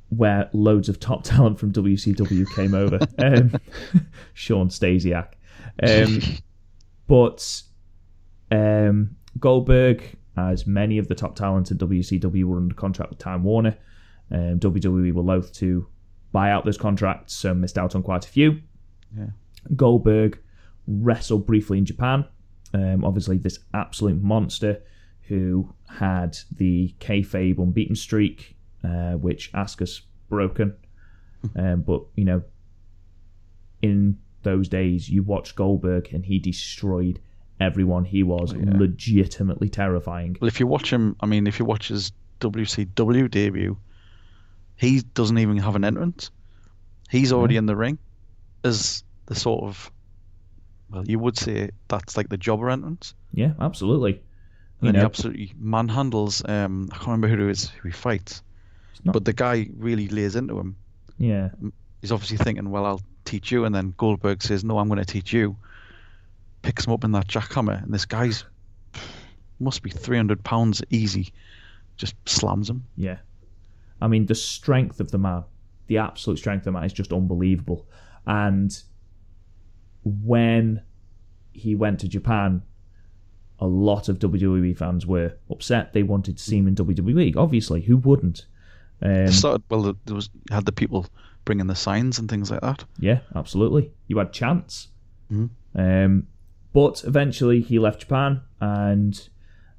[0.08, 2.98] where loads of top talent from WCW came over.
[3.18, 3.52] Um,
[4.34, 5.34] Shawn Stasiak.
[5.82, 6.20] Um,
[7.06, 7.62] but
[8.50, 10.02] um, Goldberg,
[10.36, 13.76] as many of the top talent at WCW were under contract with Time Warner,
[14.30, 15.86] um, WWE were loath to
[16.32, 18.60] buy out those contracts, so missed out on quite a few.
[19.16, 19.26] Yeah.
[19.74, 20.38] Goldberg
[20.86, 22.24] wrestled briefly in Japan.
[22.72, 24.82] Um, obviously, this absolute monster
[25.22, 30.74] who had the kayfabe unbeaten streak, uh, which Asuka's broken.
[31.56, 32.42] Um, but you know,
[33.82, 37.20] in those days, you watched Goldberg and he destroyed
[37.60, 38.04] everyone.
[38.04, 38.76] He was yeah.
[38.76, 40.36] legitimately terrifying.
[40.40, 43.76] Well, if you watch him, I mean, if you watch his WCW debut,
[44.76, 46.30] he doesn't even have an entrance.
[47.10, 47.98] He's already in the ring
[48.64, 49.90] as the sort of,
[50.90, 53.14] well, you would say that's like the jobber entrance.
[53.32, 54.22] Yeah, absolutely.
[54.80, 56.42] You And he know, absolutely manhandles.
[56.48, 58.42] Um, I can't remember who it is who he fights,
[59.04, 60.76] but the guy really lays into him.
[61.18, 61.50] yeah,
[62.00, 65.04] He's obviously thinking, well, I'll teach you, and then Goldberg says, no, I'm going to
[65.04, 65.56] teach you.
[66.62, 68.44] Picks him up in that jackhammer, and this guy's
[69.60, 71.32] must be 300 pounds easy.
[71.96, 72.84] Just slams him.
[72.96, 73.18] yeah.
[74.02, 75.44] I mean, the strength of the man,
[75.86, 77.86] the absolute strength of the man is just unbelievable.
[78.26, 78.74] And
[80.04, 80.82] when
[81.52, 82.62] he went to Japan,
[83.58, 85.92] a lot of WWE fans were upset.
[85.92, 87.36] They wanted to see him in WWE.
[87.36, 88.46] Obviously, who wouldn't?
[89.02, 91.06] Um, started, well, there was had the people
[91.50, 92.84] bringing the signs and things like that.
[93.00, 93.90] yeah, absolutely.
[94.06, 94.86] You had chance.
[95.32, 95.50] Mhm.
[95.74, 96.26] Um,
[96.72, 99.28] but eventually, he left Japan, and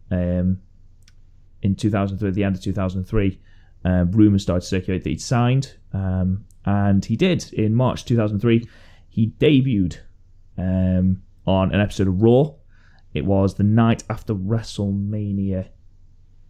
[0.09, 0.59] um,
[1.61, 3.39] in 2003, at the end of 2003,
[3.85, 8.67] uh, rumors started to circulate that he'd signed, um, and he did in March 2003.
[9.07, 9.99] He debuted
[10.57, 12.51] um, on an episode of Raw.
[13.13, 15.69] It was the night after WrestleMania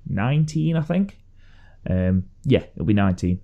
[0.08, 1.20] 19, I think.
[1.88, 3.40] Um, yeah, it'll be 19.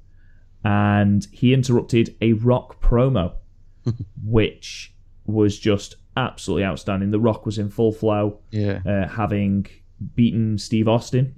[0.63, 3.33] And he interrupted a Rock promo,
[4.23, 4.93] which
[5.25, 7.11] was just absolutely outstanding.
[7.11, 8.81] The Rock was in full flow Yeah.
[8.85, 9.67] uh, having
[10.15, 11.35] beaten Steve Austin.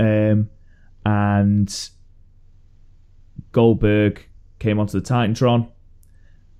[0.00, 0.50] Um,
[1.04, 1.88] and
[3.52, 4.26] Goldberg
[4.58, 5.68] came onto the Titantron.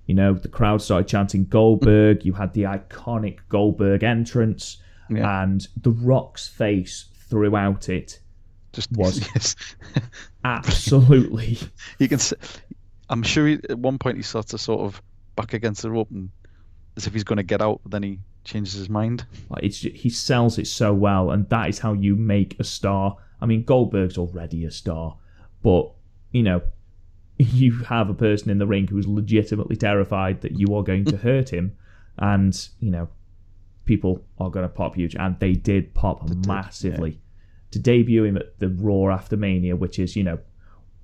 [0.05, 2.23] You know, the crowd started chanting Goldberg.
[2.25, 5.43] You had the iconic Goldberg entrance, Yeah.
[5.43, 8.19] and The Rock's face throughout it
[8.73, 9.55] Just was- yes.
[10.43, 11.57] absolutely.
[11.99, 12.19] you can.
[13.09, 15.01] I'm sure he, at one point he starts to sort of
[15.35, 16.29] back against the rope and
[16.97, 19.25] as if he's going to get out, but then he changes his mind.
[19.49, 23.17] Like it's he sells it so well, and that is how you make a star.
[23.39, 25.15] I mean, Goldberg's already a star,
[25.61, 25.91] but
[26.31, 26.61] you know,
[27.37, 31.17] you have a person in the ring who's legitimately terrified that you are going to
[31.17, 31.77] hurt him,
[32.17, 33.09] and you know,
[33.85, 37.19] people are going to pop huge, and they did pop massively
[37.71, 40.39] to debut him at the Raw after Mania, which is you know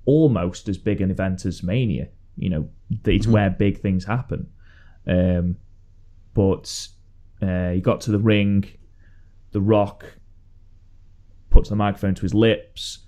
[0.06, 2.08] almost as big an event as Mania.
[2.36, 2.68] You know,
[3.04, 4.48] it's where big things happen.
[5.06, 5.56] Um,
[6.32, 6.88] but
[7.40, 8.64] uh, he got to the ring.
[9.52, 10.04] The Rock
[11.50, 13.00] puts the microphone to his lips.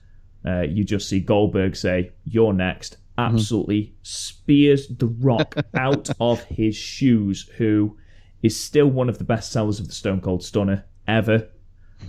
[0.46, 6.76] Uh, you just see Goldberg say, "You're next." Absolutely spears the Rock out of his
[6.76, 7.48] shoes.
[7.56, 7.96] Who
[8.42, 11.48] is still one of the best sellers of the Stone Cold Stunner ever,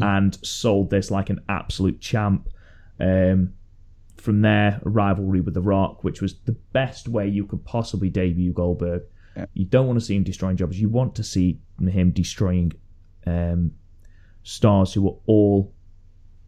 [0.02, 2.50] and sold this like an absolute champ.
[3.00, 3.54] Um,
[4.18, 8.10] from there, a rivalry with The Rock, which was the best way you could possibly
[8.10, 9.04] debut Goldberg.
[9.36, 9.46] Yeah.
[9.54, 10.80] You don't want to see him destroying jobs.
[10.80, 12.74] You want to see him destroying
[13.26, 13.72] um,
[14.44, 15.74] stars who were all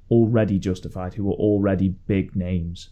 [0.09, 2.89] already justified, who were already big names.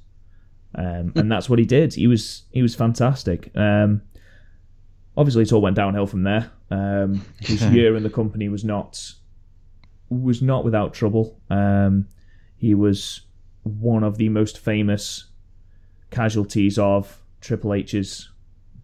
[0.76, 1.96] Um, and that's what he did.
[1.96, 3.52] He was he was fantastic.
[3.56, 4.04] Um,
[5.16, 6.52] obviously, it all went downhill from there.
[6.70, 9.14] Um, his year in the company was not
[10.10, 11.40] was not without trouble.
[11.50, 12.08] Um,
[12.58, 13.22] he was
[13.64, 15.26] one of the most famous
[16.12, 18.30] casualties of Triple H's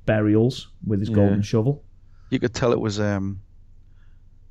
[0.05, 1.15] burials with his Yeah.
[1.15, 1.83] golden shovel.
[2.29, 3.41] You could tell it was um,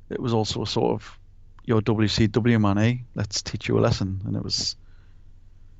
[0.09, 1.19] it was also a sort of
[1.65, 2.95] your WCW man, eh?
[3.15, 4.75] Let's teach you a lesson, and it was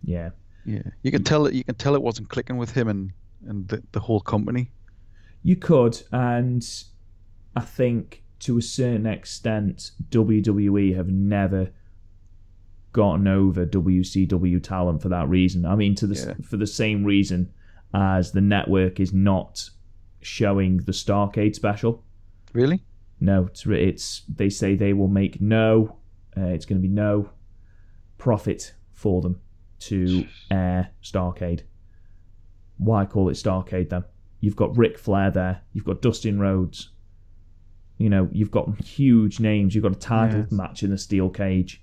[0.04, 0.30] Yeah,
[0.66, 0.84] yeah.
[1.02, 1.54] You could tell it.
[1.54, 3.12] You can tell it wasn't clicking with him and
[3.48, 4.72] and the, the whole company.
[5.46, 6.66] you could, and
[7.56, 11.70] I think to a certain extent, WWE have never
[12.92, 15.66] gotten over WCW talent for that reason.
[15.66, 16.34] I mean, to the Yeah.
[16.46, 17.52] for the same reason
[17.94, 19.70] as the network is not
[20.22, 22.04] showing the Starcade special.
[22.54, 22.84] Really?
[23.20, 25.98] No, it's, it's they say they will make no.
[26.36, 27.30] Uh, it's going to be no
[28.18, 29.40] profit for them
[29.80, 31.62] to air Starcade.
[32.78, 34.04] Why call it Starcade then?
[34.40, 35.62] You've got Ric Flair there.
[35.72, 36.90] You've got Dustin Rhodes.
[37.98, 39.76] You know, you've got huge names.
[39.76, 40.52] You've got a title Yes.
[40.52, 41.82] match in a steel cage.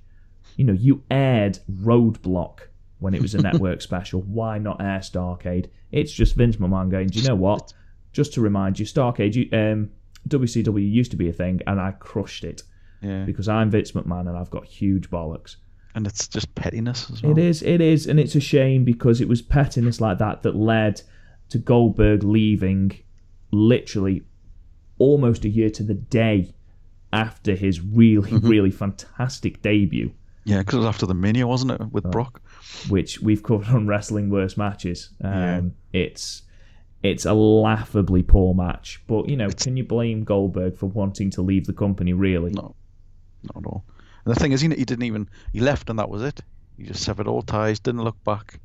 [0.56, 2.60] You know, you aired Roadblock
[2.98, 4.22] when it was a network special.
[4.22, 5.66] Why not air Starcade?
[5.92, 7.72] It's just Vince McMahon going, do you know what?
[8.12, 9.90] Just to remind you, Starcade, you, um,
[10.28, 12.62] WCW used to be a thing, and I crushed it
[13.02, 13.24] Yeah.
[13.24, 15.56] because I'm Vince McMahon and I've got huge bollocks.
[15.94, 17.32] And it's just pettiness as well.
[17.32, 20.54] It is, it is, and it's a shame because it was pettiness like that that
[20.54, 21.00] led
[21.48, 22.92] to Goldberg leaving
[23.50, 24.22] literally
[25.00, 26.54] almost a year to the day
[27.12, 30.12] after his really, really fantastic debut,
[30.44, 32.40] Yeah, because it was after the Mania, wasn't it, with Brock?
[32.88, 35.10] which we've covered on Wrestling Worst Matches.
[35.22, 35.60] Um, Yeah.
[35.92, 36.42] It's
[37.02, 41.42] it's a laughably poor match, but you know, can you blame Goldberg for wanting to
[41.42, 42.12] leave the company?
[42.12, 42.52] Really?
[42.52, 42.74] No,
[43.42, 43.84] not at all.
[44.24, 46.42] And the thing is, he, he didn't even he left, and that was it.
[46.76, 48.60] He just severed all ties, didn't look back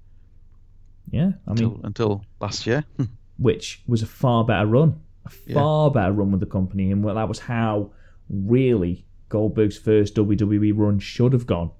[1.11, 2.83] Yeah, I mean, until, until last year.
[3.37, 5.53] which was a far better run, a Yeah.
[5.55, 7.91] far better run with the company, and well, that was how
[8.29, 11.71] really Goldberg's first WWE run should have gone.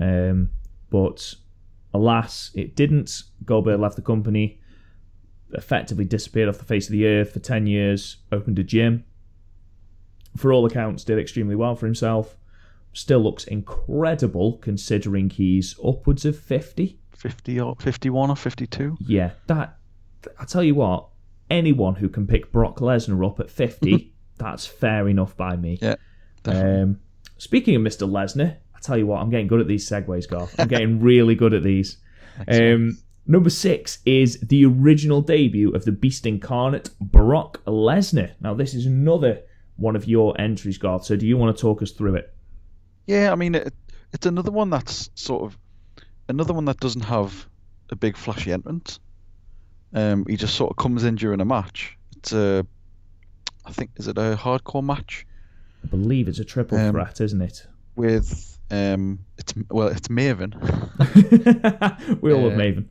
[0.00, 0.50] Um,
[0.90, 1.34] but
[1.92, 3.22] alas, it didn't.
[3.44, 4.60] Goldberg left the company,
[5.52, 8.18] effectively disappeared off the face of the earth for ten years.
[8.32, 9.04] Opened a gym.
[10.36, 12.36] For all accounts, did extremely well for himself.
[12.92, 17.00] Still looks incredible considering he's upwards of fifty.
[17.12, 18.96] 50 or 51 or 52.
[19.00, 19.76] Yeah, that.
[20.38, 21.08] I tell you what,
[21.50, 25.78] anyone who can pick Brock Lesnar up at 50, that's fair enough by me.
[25.80, 25.96] Yeah.
[26.44, 27.00] Um,
[27.38, 28.08] speaking of Mr.
[28.08, 30.54] Lesnar, I tell you what, I'm getting good at these segues, Garth.
[30.58, 31.98] I'm getting really good at these.
[32.46, 38.32] Um, number six is the original debut of the Beast Incarnate, Brock Lesnar.
[38.40, 39.42] Now, this is another
[39.76, 41.04] one of your entries, Garth.
[41.04, 42.32] So, do you want to talk us through it?
[43.06, 43.74] Yeah, I mean, it,
[44.12, 45.58] it's another one that's sort of
[46.28, 47.48] another one that doesn't have
[47.90, 49.00] a big flashy entrance.
[49.94, 51.96] Um, he just sort of comes in during a match.
[52.18, 52.66] It's a,
[53.64, 55.26] I think, is it a hardcore match
[55.84, 57.66] I believe it's a triple Um, threat, isn't it?
[57.96, 60.52] with um, it's well, it's Maven,
[62.20, 62.86] we all love uh, Maven.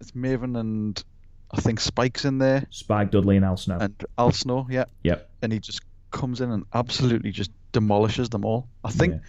[0.00, 1.02] it's Maven and
[1.50, 3.78] I think Spike's in there Spike Dudley and Al Snow.
[3.80, 5.28] and Al Snow, yeah, Yep.
[5.42, 5.80] and he just
[6.12, 8.68] comes in and absolutely just demolishes them all.
[8.84, 9.20] I think, Yeah.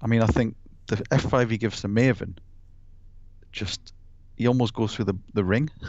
[0.00, 2.36] I mean, I think the F5 he gives to Maven,
[3.52, 3.92] just
[4.36, 5.68] he almost goes through the the ring.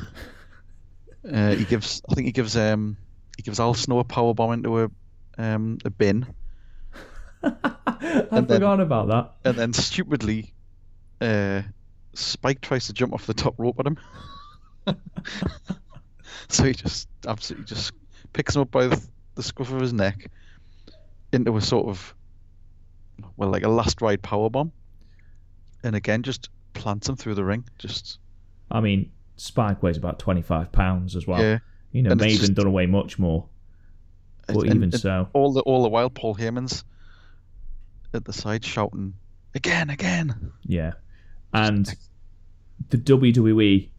[1.29, 2.97] Uh, he gives, I think he gives um
[3.37, 4.89] he gives Al Snow a power bomb into a
[5.37, 6.25] um a bin,
[7.43, 7.53] I
[8.31, 9.33] and then- about that.
[9.45, 10.53] and then stupidly,
[11.21, 11.61] uh,
[12.13, 13.97] Spike tries to jump off the top rope at him.
[16.49, 17.93] so he just absolutely just
[18.33, 19.01] picks him up by the,
[19.35, 20.29] the scruff of his neck
[21.31, 22.13] into a sort of
[23.37, 24.71] well, like a last ride power bomb,
[25.83, 27.63] and again just plants him through the ring.
[27.77, 28.17] Just
[28.71, 31.41] I mean, Spike weighs about 25 pounds as well.
[31.41, 31.59] yeah,
[31.91, 33.47] You know, And Maven just- done away much more.
[34.47, 36.83] But and- even and so, all the all the while Paul Heyman's
[38.13, 39.13] at the side shouting
[39.55, 40.51] again, again.
[40.63, 40.93] yeah.
[41.53, 41.93] And
[42.89, 43.89] the WWE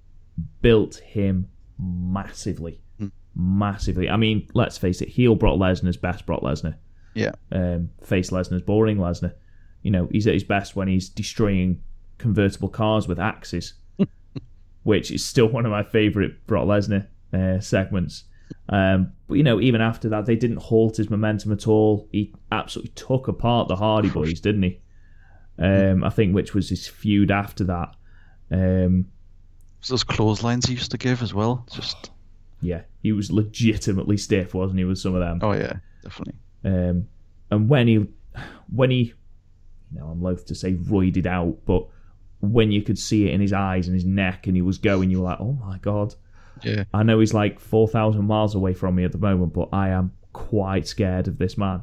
[0.60, 2.80] built him massively.
[2.98, 3.08] Hmm.
[3.34, 4.08] Massively.
[4.10, 6.74] I mean, let's face it, heel Brock Lesnar's best Brock Lesnar.
[7.14, 9.34] Yeah, Um, face Lesnar's boring Lesnar.
[9.82, 11.80] You know, he's at his best when he's destroying
[12.18, 13.74] convertible cars with axes,
[14.82, 18.24] which is still one of my favourite Brock Lesnar uh, segments.
[18.68, 22.08] Um, but you know, even after that, they didn't halt his momentum at all.
[22.12, 24.80] He absolutely took apart the Hardy Boys, didn't he?
[25.58, 27.94] Um, I think which was his feud after that.
[28.50, 29.06] Um,
[29.88, 31.66] those clotheslines he used to give as well.
[31.72, 32.10] Just
[32.60, 35.40] yeah, he was legitimately stiff, wasn't he, with some of them?
[35.42, 36.34] oh yeah, definitely.
[36.64, 37.08] Um,
[37.50, 38.06] and when he,
[38.72, 39.14] when he,
[39.92, 41.86] you know, I'm loath to say roided out, but
[42.42, 45.10] when you could see it in his eyes and his neck, and he was going,
[45.10, 46.14] you were like, oh my god.
[46.62, 46.84] Yeah.
[46.92, 49.88] I know he's like four thousand miles away from me at the moment, but I
[49.88, 51.82] am quite scared of this man.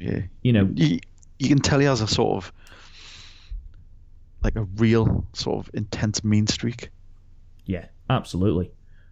[0.00, 0.98] Yeah, You know, you,
[1.38, 2.52] you can tell he has a sort of
[4.42, 6.90] like a real sort of intense mean streak.
[7.66, 8.70] yeah, absolutely.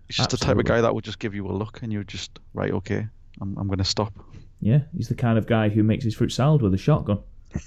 [0.09, 2.05] He's just the type of guy that would just give you a look and you're
[2.05, 3.07] just right, okay,
[3.41, 4.13] I'm I'm gonna stop.
[4.61, 7.21] Yeah, he's the kind of guy who makes his fruit salad with a shotgun.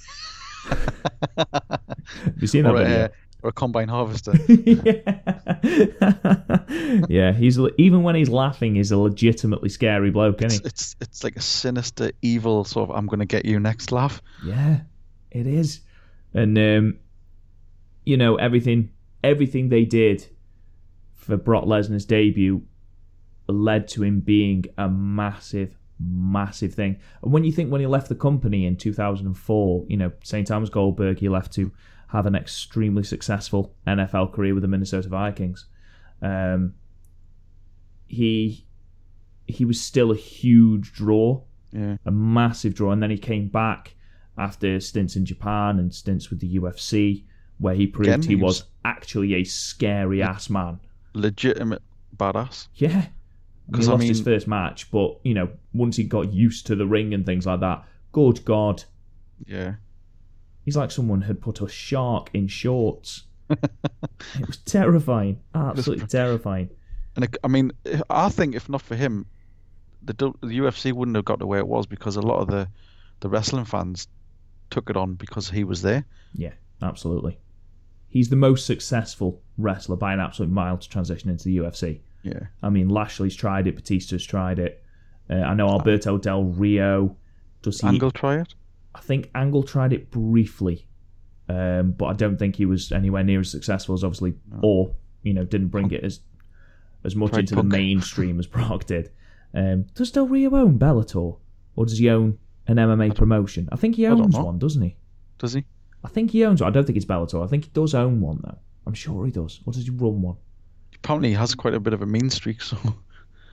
[1.37, 3.05] Have you seen that or, video?
[3.05, 3.11] a,
[3.43, 4.33] or a combine harvester.
[4.47, 5.45] yeah.
[7.09, 11.23] yeah, he's even when he's laughing, he's a legitimately scary bloke, it's, isn't it's it's
[11.23, 14.21] like a sinister, evil sort of I'm gonna get you next laugh.
[14.43, 14.81] Yeah,
[15.31, 15.81] it is.
[16.33, 16.99] And um,
[18.05, 18.91] you know everything,
[19.23, 20.25] everything they did
[21.13, 22.61] for Brock Lesnar's debut
[23.47, 26.97] led to him being a massive, massive thing.
[27.23, 30.45] And when you think when he left the company in 2004, you know St.
[30.47, 31.71] Thomas Goldberg, he left to
[32.09, 35.65] have an extremely successful NFL career with the Minnesota Vikings.
[36.21, 36.73] Um,
[38.07, 38.65] he
[39.47, 41.97] he was still a huge draw, Yeah.
[42.05, 43.95] a massive draw, and then he came back
[44.37, 47.25] after stints in Japan and stints with the UFC,
[47.59, 50.79] where he proved Again, he, was, was- actually a scary ass man.
[51.13, 51.81] Legitimate
[52.17, 52.67] badass.
[52.75, 53.05] Yeah.
[53.67, 56.67] He 'Cause, I lost his mean- first match, but you know, once he got used
[56.67, 58.83] to the ring and things like that, good God,
[59.47, 59.75] Yeah.
[60.63, 63.23] he's like someone had put a shark in shorts.
[63.49, 66.69] it was terrifying, absolutely terrifying.
[67.15, 67.71] And I mean,
[68.09, 69.25] I think if not for him,
[70.03, 72.67] the the UFC wouldn't have got the way it was because a lot of the
[73.21, 74.07] the wrestling fans
[74.69, 76.05] took it on because he was there.
[76.33, 77.37] Yeah, absolutely.
[78.09, 82.01] He's the most successful wrestler by an absolute mile to transition into the UFC.
[82.25, 82.47] Yeah.
[82.63, 84.83] I mean, Lashley's tried it, Batista's tried it.
[85.29, 87.15] Uh, I know Alberto Del Rio.
[87.61, 87.87] Does he?
[87.87, 88.53] Angle try it.
[88.93, 90.87] I think Angle tried it briefly,
[91.49, 95.33] um, but I don't think he was anywhere near as successful as obviously, or you
[95.33, 96.21] know, didn't bring it as
[97.03, 97.71] as much Tried into Punk.
[97.71, 99.11] the mainstream as Brock did.
[99.53, 101.37] Um, does Del Rio own Bellator,
[101.75, 103.69] or does he own an MMA promotion?
[103.71, 104.95] I think he owns one, doesn't he?
[105.37, 105.65] Does he?
[106.03, 106.69] I think he owns one.
[106.69, 107.43] I don't think it's Bellator.
[107.43, 108.57] I think he does own one though.
[108.87, 109.61] I'm sure he does.
[109.65, 110.37] Or does he run one?
[111.05, 112.63] Apparently, he has quite a bit of a mean streak.
[112.63, 112.77] So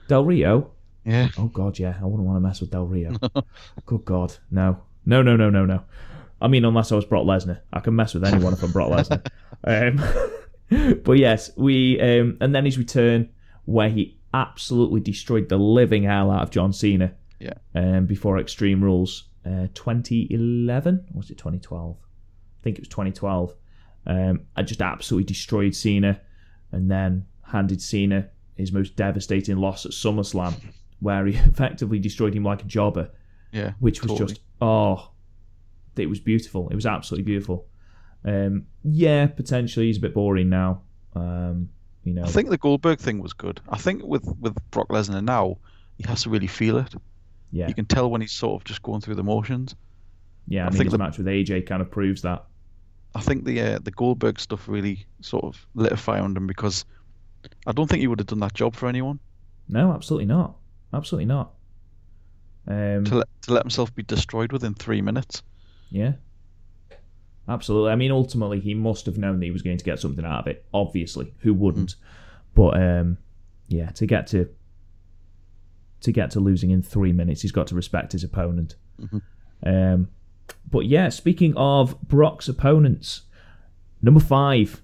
[0.07, 0.71] Del Rio.
[1.05, 1.29] yeah.
[1.37, 1.95] Oh God, yeah.
[2.01, 3.15] I wouldn't want to mess with Del Rio.
[3.85, 5.83] Good God, no, no, no, no, no, no.
[6.41, 8.89] I mean, unless I was Brock Lesnar, I can mess with anyone if I'm Brock
[8.89, 9.25] Lesnar.
[9.65, 10.03] Um,
[11.03, 13.29] but yes, we um, and then his return
[13.63, 17.13] where he absolutely destroyed the living hell out of John Cena.
[17.39, 17.53] Yeah.
[17.73, 21.95] Um, before Extreme Rules, uh, 2011 or was it 2012?
[21.95, 23.53] I think it was 2012.
[24.05, 26.19] Um, I just absolutely destroyed Cena,
[26.73, 30.53] and then handed Cena his most devastating loss at SummerSlam,
[30.99, 33.09] where he effectively destroyed him like a jobber,
[33.53, 33.71] Yeah.
[33.79, 34.27] which was totally.
[34.33, 35.09] just oh,
[35.95, 36.67] it was beautiful.
[36.69, 37.67] It was absolutely beautiful.
[38.25, 40.81] Um, yeah, potentially he's a bit boring now.
[41.15, 41.69] Um,
[42.03, 43.61] you know, I think the Goldberg thing was good.
[43.69, 45.57] I think with with Brock Lesnar now,
[45.97, 46.93] he has to really feel it.
[47.51, 49.75] yeah, You can tell when he's sort of just going through the motions.
[50.47, 50.63] yeah.
[50.63, 52.43] I, I mean, think his the- match with AJ kind of proves that.
[53.15, 56.47] I think the uh, the Goldberg stuff really sort of lit a fire under him
[56.47, 56.85] because
[57.65, 59.19] I don't think he would have done that job for anyone
[59.69, 60.55] No, absolutely not.
[60.93, 61.53] Absolutely not.
[62.67, 65.43] Um, to let to let himself be destroyed within three minutes.
[65.89, 66.13] Yeah.
[67.47, 67.91] Absolutely.
[67.91, 70.41] I mean, ultimately, he must have known that he was going to get something out
[70.41, 70.65] of it.
[70.73, 71.95] Obviously, who wouldn't?
[72.55, 73.17] But um,
[73.67, 74.49] yeah, to get to
[76.01, 78.75] to get to losing in three minutes, he's got to respect his opponent.
[79.65, 80.09] Um,
[80.69, 83.23] but yeah, speaking of Brock's opponents,
[84.01, 84.81] number five,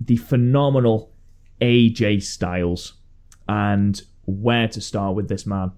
[0.00, 1.07] the phenomenal
[1.60, 2.94] AJ Styles,
[3.48, 5.72] and where to start with this man.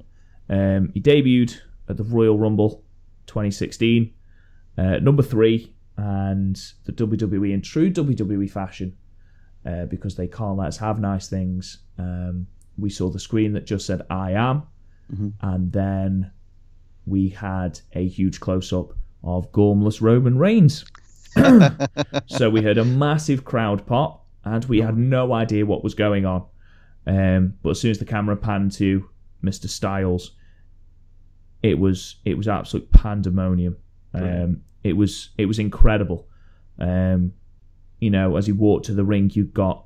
[0.48, 2.82] Um, he debuted at the Royal Rumble
[3.26, 4.12] 2016.
[4.76, 8.96] Uh, number three, and the WWE in true WWE fashion,
[9.66, 11.78] uh, because they can't let us have nice things.
[11.98, 12.46] Um,
[12.78, 14.62] we saw the screen that just said "I am,"
[15.42, 16.30] and then
[17.06, 20.84] we had a huge close up of gormless Roman Reigns.
[22.26, 26.24] so we heard a massive crowd pop, and we had no idea what was going
[26.26, 26.44] on.
[27.06, 29.08] Um, but as soon as the camera panned to
[29.42, 29.68] Mr.
[29.68, 30.32] Styles,
[31.62, 33.76] it was it was absolute pandemonium.
[34.14, 36.26] Um, it was it was incredible.
[36.78, 37.32] Um,
[37.98, 39.84] you know, as he walked to the ring, you got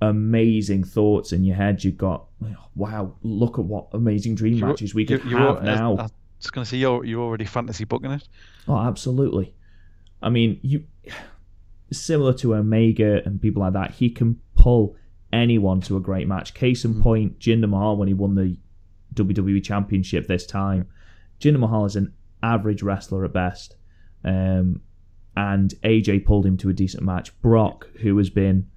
[0.00, 1.84] amazing thoughts in your head.
[1.84, 2.26] You got
[2.74, 5.96] wow, look at what amazing dream You- matches we you- could you have al- now.
[5.96, 6.08] I, I
[6.44, 8.26] was going to say you're you're already fantasy booking it.
[8.66, 9.54] Oh, absolutely.
[10.22, 10.84] I mean, you
[11.92, 14.96] similar to Omega and people like that, he can pull
[15.32, 16.54] anyone to a great match.
[16.54, 18.56] Case in point, Jinder Mahal when he won the
[19.14, 20.88] WWE Championship this time.
[21.40, 22.12] Jinder Mahal is an
[22.42, 23.76] average wrestler at best,
[24.24, 24.80] um,
[25.36, 27.38] and AJ pulled him to a decent match.
[27.40, 28.68] Brock, who has been,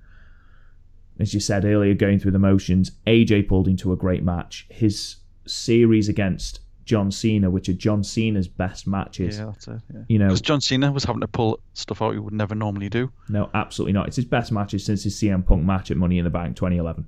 [1.20, 4.66] as you said earlier, going through the motions, AJ pulled him to a great match.
[4.70, 9.38] His series against John Cena, which are John Cena's best matches.
[9.40, 9.82] Yeah, that's it.
[9.94, 10.02] Yeah.
[10.08, 12.90] You know, Because John Cena was having to pull stuff out he would never normally
[12.90, 13.12] do.
[13.28, 14.08] no, absolutely not.
[14.08, 17.06] It's his best matches since his CM Punk match at Money in the Bank 2011.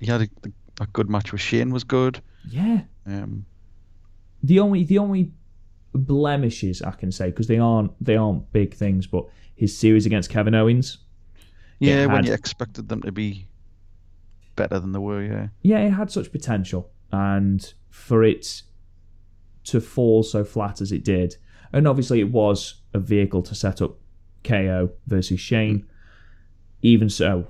[0.00, 0.28] He had a,
[0.82, 2.20] a good match with Shane was good.
[2.48, 2.82] Yeah.
[3.06, 3.46] Um,
[4.42, 5.32] The only the only
[5.92, 10.30] blemishes I can say because they aren't they aren't big things, but his series against
[10.30, 10.98] Kevin Owens,
[11.78, 13.46] yeah, when you expected them to be
[14.56, 15.22] better than they were.
[15.22, 18.62] Yeah, yeah, it had such potential, and for it
[19.64, 21.36] to fall so flat as it did,
[21.72, 23.96] and obviously it was a vehicle to set up
[24.44, 25.86] KO versus Shane.
[26.82, 27.46] Even so,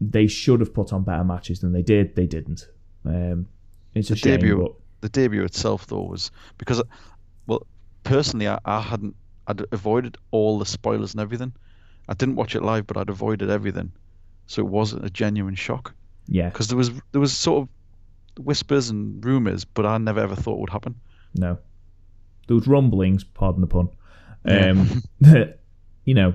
[0.00, 2.16] they should have put on better matches than they did.
[2.16, 2.68] They didn't.
[3.04, 3.46] Um,
[3.94, 6.82] it's a the shame, debut, but the debut itself though was because,
[7.46, 7.66] well,
[8.04, 9.14] personally, I, I hadn't,
[9.46, 11.52] I'd avoided all the spoilers and everything.
[12.08, 13.92] I didn't watch it live, but I'd avoided everything,
[14.46, 15.94] so it wasn't a genuine shock
[16.28, 20.36] yeah, because there was there was sort of whispers and rumors, but I never ever
[20.36, 20.94] thought it would happen.
[21.34, 21.58] No.
[22.46, 23.88] There was rumblings, pardon the pun.
[24.44, 25.58] Um, that,
[26.04, 26.34] you know,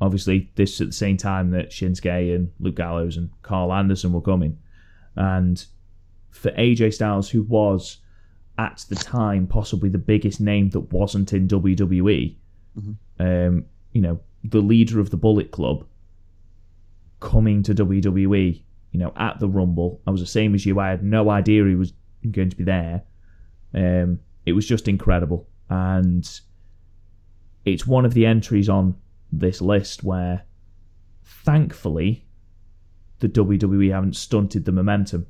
[0.00, 4.20] obviously this at the same time that Shinsuke and Luke Gallows and Karl Anderson were
[4.20, 4.58] coming.
[5.16, 5.64] And
[6.30, 7.98] for AJ Styles, who was
[8.58, 12.36] at the time possibly the biggest name that wasn't in WWE,
[13.18, 15.86] um, you know, the leader of the Bullet Club
[17.20, 20.00] coming to WWE, you know, at the Rumble.
[20.06, 20.78] I was the same as you.
[20.78, 21.92] I had no idea he was
[22.30, 23.02] going to be there.
[23.72, 26.40] Um, it was just incredible, and
[27.64, 28.96] it's one of the entries on
[29.32, 30.44] this list where,
[31.24, 32.26] thankfully,
[33.20, 35.26] the WWE haven't stunted the momentum.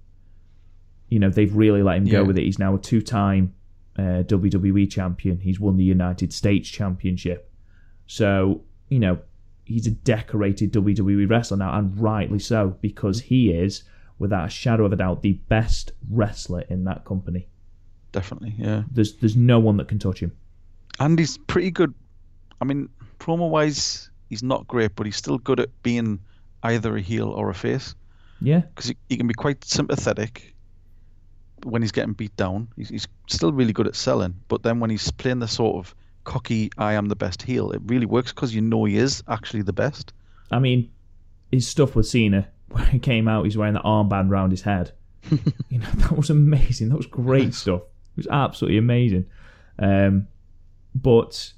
[1.09, 2.45] You know, they've really let him go with it.
[2.45, 3.55] He's now a two-time
[3.97, 5.39] uh, WWE champion.
[5.39, 7.53] He's won the United States Championship.
[8.07, 9.19] So, you know,
[9.65, 13.85] he's a decorated WWE wrestler now, and rightly so, because he is,
[14.19, 17.49] without a shadow of a doubt, the best wrestler in that company.
[18.15, 18.85] Definitely, yeah.
[18.93, 20.31] There's there's no one that can touch him.
[21.01, 21.93] And he's pretty good.
[22.61, 22.89] I mean,
[23.19, 26.21] promo wise, he's not great, but he's still good at being
[26.63, 27.97] either a heel or a face
[28.41, 30.55] Yeah, because he, he can be quite sympathetic
[31.65, 32.69] when he's getting beat down.
[32.77, 35.93] He's, he's still really good at selling, but then when he's playing the sort of
[36.23, 39.63] cocky, I am the best heel, it really works because you know he is actually
[39.63, 40.13] the best.
[40.53, 40.89] I mean,
[41.51, 44.93] his stuff with Cena when he came out, he's wearing the armband round his head.
[45.69, 46.91] you know that was amazing.
[46.91, 47.83] That was great stuff.
[48.17, 49.27] It was absolutely amazing.
[49.79, 50.29] Um,
[50.95, 51.53] but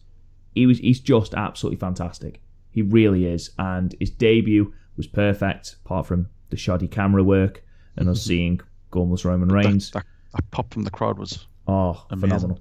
[0.55, 2.41] he was he's just absolutely fantastic.
[2.71, 5.77] He really is, and his debut was perfect.
[5.85, 7.63] Apart from the shoddy camera work
[7.97, 8.61] and us seeing
[8.93, 9.91] Gormless Roman Reigns.
[9.91, 12.29] That, that, that pop from the crowd was Oh, Amazing.
[12.29, 12.61] phenomenal!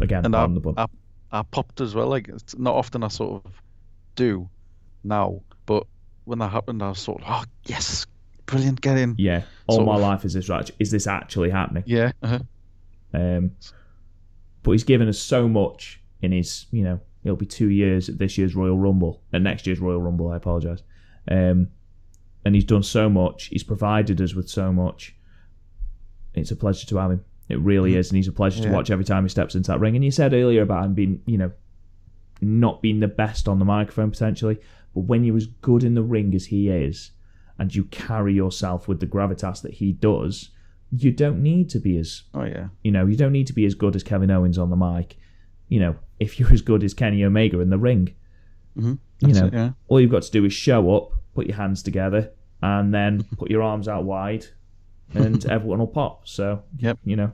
[0.00, 0.82] Again, and I.
[0.82, 0.86] I,
[1.32, 2.06] I popped as well.
[2.08, 3.52] Like it's not often I sort of
[4.14, 4.48] do
[5.04, 5.84] now, but
[6.24, 8.06] when that happened, I was sort of, oh yes,
[8.46, 9.14] brilliant, get in.
[9.18, 10.70] yeah, all sort my of- life is this right?
[10.78, 11.82] Is this actually happening?
[11.86, 12.38] Yeah, uh-huh.
[13.16, 13.52] Um,
[14.62, 18.18] but he's given us so much in his, you know, it'll be two years at
[18.18, 20.30] this year's Royal Rumble and next year's Royal Rumble.
[20.30, 20.82] I apologise.
[21.28, 21.68] Um,
[22.44, 23.46] and he's done so much.
[23.46, 25.16] He's provided us with so much.
[26.34, 27.24] It's a pleasure to have him.
[27.48, 29.80] It really is, and he's a pleasure to watch every time he steps into that
[29.80, 29.94] ring.
[29.94, 31.52] And you said earlier about him being, you know,
[32.40, 34.58] not being the best on the microphone potentially,
[34.94, 37.12] but when you're as good in the ring as he is,
[37.58, 40.50] and you carry yourself with the gravitas that he does,
[40.92, 43.64] you don't need to be as oh yeah, you know, you don't need to be
[43.66, 45.16] as good as Kevin Owens on the mic.
[45.68, 48.14] You know, if you're as good as Kenny Omega in the ring,
[48.76, 48.94] mm-hmm.
[49.26, 52.30] you know, yeah, all you've got to do is show up, put your hands together,
[52.62, 54.46] and then put your arms out wide,
[55.12, 56.28] and everyone will pop.
[56.28, 56.98] So, Yep.
[57.04, 57.32] you know,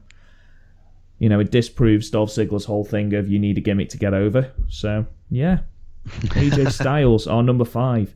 [1.18, 4.14] you know, it disproves Dolph Ziggler's whole thing of you need a gimmick to get
[4.14, 4.50] over.
[4.68, 5.60] So, yeah,
[6.08, 8.14] AJ Styles, our number five.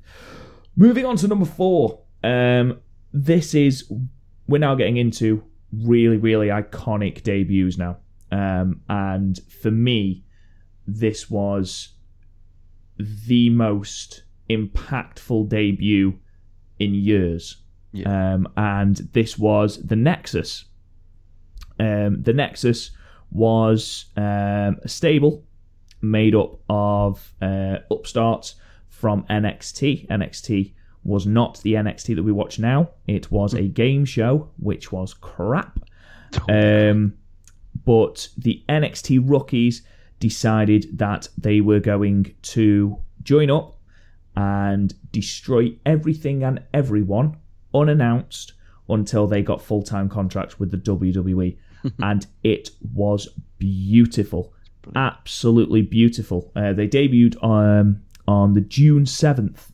[0.76, 2.00] Moving on to number four.
[2.24, 2.80] Um,
[3.12, 3.90] this is
[4.48, 5.42] we're now getting into
[5.72, 7.98] really, really iconic debuts now.
[8.30, 10.24] Um, and for me,
[10.86, 11.90] this was
[12.98, 16.18] the most impactful debut
[16.78, 17.62] in years.
[17.92, 18.34] Yeah.
[18.34, 20.66] Um, and this was the Nexus.
[21.78, 22.90] Um, the Nexus
[23.30, 25.44] was um, a stable
[26.00, 28.56] made up of uh, upstarts
[28.88, 30.08] from NXT.
[30.08, 30.74] NXT
[31.06, 32.90] was not the NXT that we watch now.
[33.06, 35.78] It was a game show, which was crap.
[36.50, 37.14] Um,
[37.84, 39.82] but the NXT rookies
[40.18, 43.78] decided that they were going to join up
[44.36, 47.36] and destroy everything and everyone
[47.72, 48.52] unannounced
[48.88, 51.56] until they got full time contracts with the WWE.
[52.00, 53.28] and it was
[53.58, 54.52] beautiful.
[54.94, 56.52] Absolutely beautiful.
[56.54, 59.70] Uh, they debuted um, on the June 7th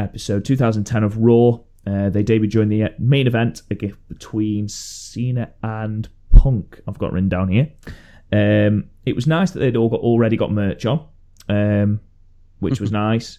[0.00, 1.58] episode 2010 of Raw.
[1.86, 6.80] Uh, they debuted during the uh, main event between Cena and Punk.
[6.86, 7.70] I've got written down here.
[8.32, 11.06] Um, it was nice that they'd all got already got merch on,
[11.48, 12.00] um,
[12.60, 13.38] which was nice.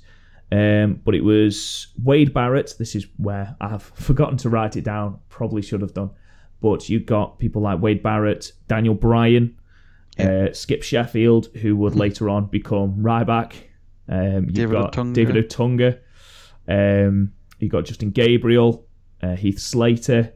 [0.51, 2.75] Um, but it was Wade Barrett.
[2.77, 5.19] This is where I've forgotten to write it down.
[5.29, 6.09] Probably should have done.
[6.61, 9.57] But you got people like Wade Barrett, Daniel Bryan,
[10.19, 13.53] uh, Skip Sheffield, who would later on become Ryback.
[14.07, 15.13] Um, you've David got Otunga.
[15.13, 15.99] David Otunga.
[16.67, 18.85] Um, you got Justin Gabriel,
[19.21, 20.33] uh, Heath Slater,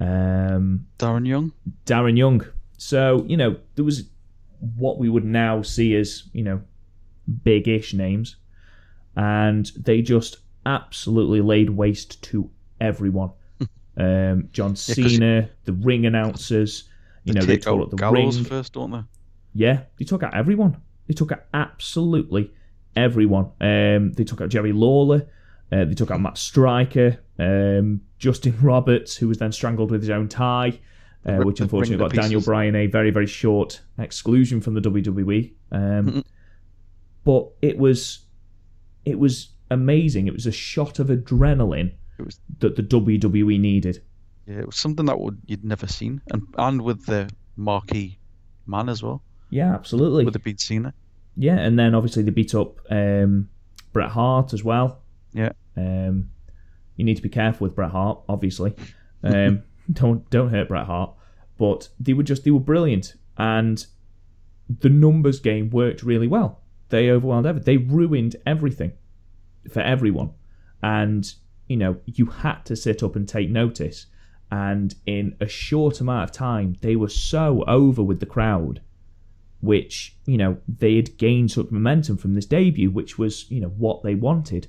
[0.00, 1.52] um, Darren Young.
[1.86, 2.44] Darren Young.
[2.76, 4.08] So, you know, there was
[4.76, 6.62] what we would now see as, you know,
[7.44, 8.36] big ish names.
[9.16, 12.50] And they just absolutely laid waste to
[12.80, 13.30] everyone.
[13.96, 16.88] um, John Cena, the ring announcers,
[17.24, 18.44] you know, they tore out up the Gallows ring.
[18.44, 19.02] first, don't they?
[19.54, 20.80] Yeah, they took out everyone.
[21.06, 22.52] They took out absolutely
[23.04, 23.50] everyone.
[23.60, 25.26] Um, they took out Jerry Lawler.
[25.70, 30.10] Uh, they took out Matt Striker, um, Justin Roberts, who was then strangled with his
[30.10, 30.78] own tie,
[31.26, 32.40] uh, which unfortunately got to Daniel.
[32.40, 35.52] Bryan a very, very short exclusion from the WWE.
[35.70, 36.24] Um,
[37.24, 38.20] but it was,
[39.04, 40.26] it was amazing.
[40.26, 44.02] It was a shot of adrenaline was that the WWE needed.
[44.46, 48.18] yeah, it was something that would you'd never seen, and and with the marquee
[48.66, 50.24] man as well, Yeah, absolutely.
[50.24, 50.94] with the beat Cena.
[51.38, 53.48] Yeah, and then obviously they beat up um,
[53.92, 55.00] Bret Hart as well.
[55.32, 55.52] Yeah.
[55.76, 56.30] Um,
[56.96, 58.74] you need to be careful with Bret Hart, obviously.
[59.22, 59.62] Um,
[59.92, 61.12] don't don't hurt Bret Hart.
[61.56, 63.86] But they were just they were brilliant, and
[64.68, 66.60] the numbers game worked really well.
[66.88, 67.64] They overwhelmed everything.
[67.66, 68.92] They ruined everything
[69.70, 70.32] for everyone,
[70.82, 71.32] and
[71.68, 74.06] you know you had to sit up and take notice.
[74.50, 78.80] And in a short amount of time, they were so over with the crowd
[79.60, 83.68] which you know they had gained such momentum from this debut, which was you know
[83.76, 84.66] what they wanted.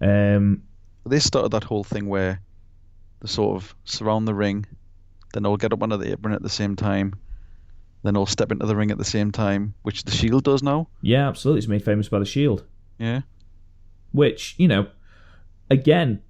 [0.00, 0.62] Um,
[1.06, 2.40] They started that whole thing where
[3.20, 4.66] they sort of surround the ring,
[5.32, 7.14] then all get up under the apron at the same time,
[8.02, 10.88] then all step into the ring at the same time, which the Shield does now.
[11.02, 12.64] yeah, absolutely, it's made famous by the Shield,
[12.98, 13.22] Yeah,
[14.12, 14.88] which you know,
[15.70, 16.20] again,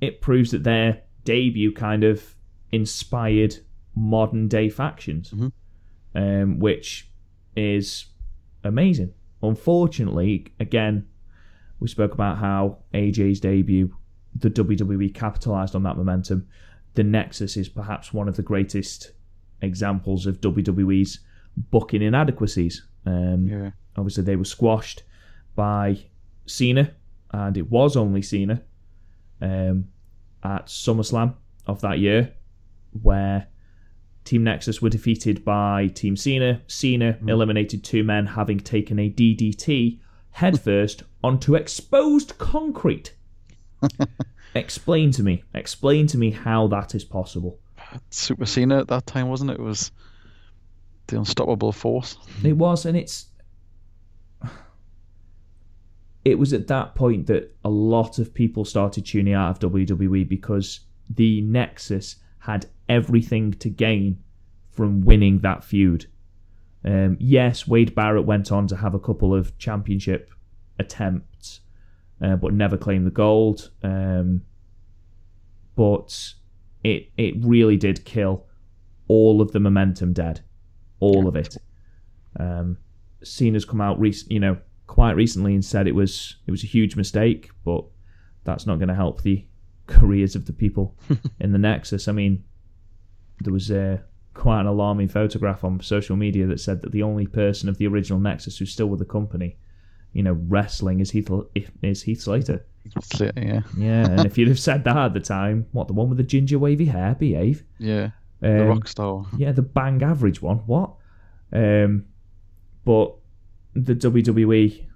[0.00, 2.34] it proves that their debut kind of
[2.72, 3.56] inspired
[3.94, 5.50] modern day factions, Mhm.
[6.16, 7.08] Um, which
[7.54, 8.06] is
[8.64, 9.12] amazing.
[9.42, 11.06] Unfortunately, again,
[11.78, 13.94] We spoke about how AJ's debut,
[14.34, 16.46] the WWE capitalized on that momentum.
[16.94, 19.12] The Nexus is perhaps one of the greatest
[19.60, 21.20] examples of WWE's
[21.70, 22.82] booking inadequacies.
[23.04, 23.70] Um, Yeah.
[23.94, 25.02] obviously, they were squashed
[25.54, 25.98] by
[26.46, 26.92] Cena,
[27.30, 28.62] and it was only Cena
[29.42, 29.88] um,
[30.42, 31.34] at SummerSlam
[31.66, 32.32] of that year,
[33.02, 33.48] where
[34.26, 36.60] Team Nexus were defeated by Team Cena.
[36.66, 37.28] Cena hmm.
[37.28, 40.00] eliminated two men, having taken a DDT
[40.32, 43.14] headfirst onto exposed concrete.
[44.54, 47.58] explain to me, explain to me how that is possible.
[48.10, 49.54] Super Cena at that time, wasn't it?
[49.54, 49.92] It was
[51.06, 52.18] the unstoppable force.
[52.42, 53.26] It was, and it's.
[56.24, 60.28] It was at that point that a lot of people started tuning out of WWE
[60.28, 64.22] because the Nexus had everything to gain
[64.70, 66.06] from winning that feud.
[66.84, 70.30] Um, yes, Wade Barrett went on to have a couple of championship
[70.78, 71.60] attempts,
[72.22, 73.70] uh, but never claimed the gold.
[73.82, 74.42] Um,
[75.74, 76.34] but
[76.84, 78.46] it it really did kill
[79.08, 80.42] all of the momentum dead,
[81.00, 81.56] all of it.
[82.38, 82.78] Um,
[83.22, 86.68] Cena's come out, rec- you know, quite recently and said it was it was a
[86.68, 87.84] huge mistake, but
[88.44, 89.44] that's not going to help the
[89.86, 90.96] careers of the people
[91.40, 92.08] in the Nexus.
[92.08, 92.44] I mean,
[93.40, 94.02] there was a
[94.34, 97.86] quite an alarming photograph on social media that said that the only person of the
[97.86, 99.56] original Nexus who's still with the company,
[100.12, 101.30] you know, wrestling is Heath
[101.82, 102.64] is Heath Slater.
[103.02, 103.60] Slater, yeah.
[103.76, 106.24] Yeah, and if you'd have said that at the time, what the one with the
[106.24, 107.64] ginger wavy hair, behave.
[107.78, 108.10] Yeah.
[108.40, 109.24] The Um, rock star.
[109.38, 110.58] yeah, the bang average one.
[110.66, 110.94] What?
[111.52, 112.04] Um,
[112.84, 113.14] but
[113.74, 114.86] the WWE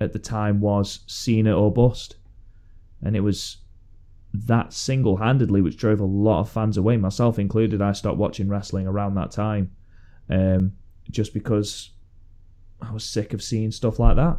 [0.00, 2.16] at the time was Cena or bust,
[3.02, 3.56] and it was
[4.46, 7.80] that single-handedly which drove a lot of fans away, myself included.
[7.80, 9.70] I stopped watching wrestling around that time,
[10.28, 10.72] um,
[11.10, 11.90] just because
[12.80, 14.38] I was sick of seeing stuff like that.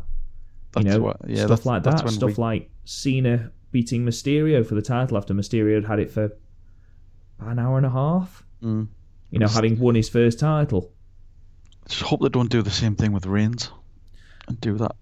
[0.74, 2.12] That's you know, what, yeah, stuff that's, like that's that.
[2.12, 6.32] Stuff we, like Cena beating Mysterio for the title after Mysterio had had it for
[7.40, 8.44] an hour and a half.
[8.62, 8.88] Mm.
[9.32, 10.92] You know, having won his first title.
[11.88, 13.72] Just hope they don't do the same thing with Reigns
[14.48, 14.96] and do that.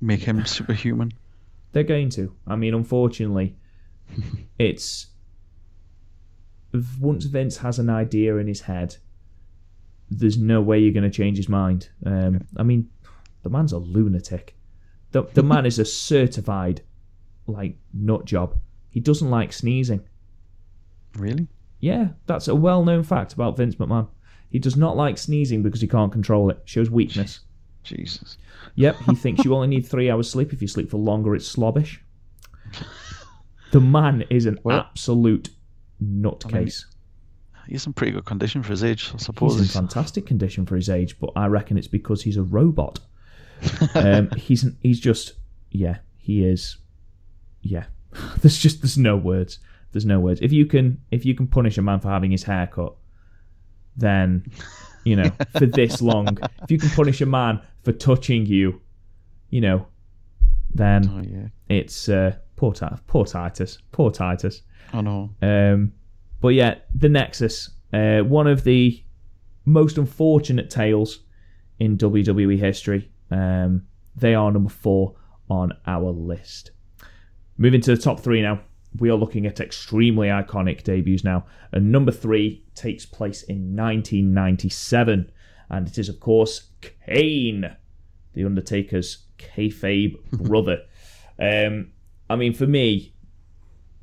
[0.00, 1.12] Make him superhuman.
[1.72, 2.34] They're going to.
[2.46, 3.56] I mean, unfortunately,
[4.58, 5.06] it's
[7.00, 8.96] once Vince has an idea in his head,
[10.10, 11.88] there's no way you're going to change his mind.
[12.04, 12.88] Um, I mean,
[13.42, 14.56] the man's a lunatic.
[15.12, 16.82] The the man is a certified
[17.46, 18.58] like nut job.
[18.90, 20.00] He doesn't like sneezing.
[21.16, 21.48] Really?
[21.80, 24.08] Yeah, that's a well-known fact about Vince McMahon.
[24.50, 26.60] He does not like sneezing because he can't control it.
[26.64, 27.40] Shows weakness.
[27.82, 28.38] Jesus.
[28.76, 30.52] Yep, he thinks you only need three hours sleep.
[30.52, 32.02] If you sleep for longer, it's slobbish.
[33.74, 35.50] The man is an Well- absolute
[36.00, 36.84] nutcase.
[37.66, 39.58] He's in pretty good condition for his age, I suppose.
[39.58, 43.00] he's in fantastic condition for his age, but I reckon it's because he's a robot.
[43.96, 45.32] um, he's he's just
[45.72, 46.76] yeah, he is.
[47.62, 47.86] Yeah,
[48.42, 49.58] there's just there's no words.
[49.90, 50.40] There's no words.
[50.40, 52.94] If you can if you can punish a man for having his hair cut,
[53.96, 54.44] then
[55.04, 56.38] you know for this long.
[56.62, 58.80] If you can punish a man for touching you,
[59.50, 59.88] you know,
[60.72, 61.48] then oh, yeah.
[61.68, 64.62] it's uh, poor, Ti- poor Titus, poor Titus.
[64.92, 65.30] I know.
[65.42, 65.92] Um,
[66.40, 69.02] but yeah, the Nexus, uh, one of the
[69.64, 71.20] most unfortunate tales
[71.78, 73.10] in WWE history.
[73.30, 73.86] Um,
[74.16, 75.16] they are number four
[75.48, 76.70] on our list.
[77.56, 78.60] Moving to the top three now.
[78.98, 81.46] We are looking at extremely iconic debuts now.
[81.72, 85.32] And number three takes place in 1997.
[85.70, 86.70] And it is, of course,
[87.06, 87.76] Kane,
[88.34, 90.82] The Undertaker's kayfabe brother.
[91.40, 91.90] Um,
[92.28, 93.12] I mean, for me,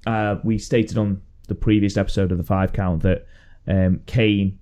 [0.06, 3.26] uh, we stated on the previous episode of the Five Count that
[3.68, 4.60] um, Kane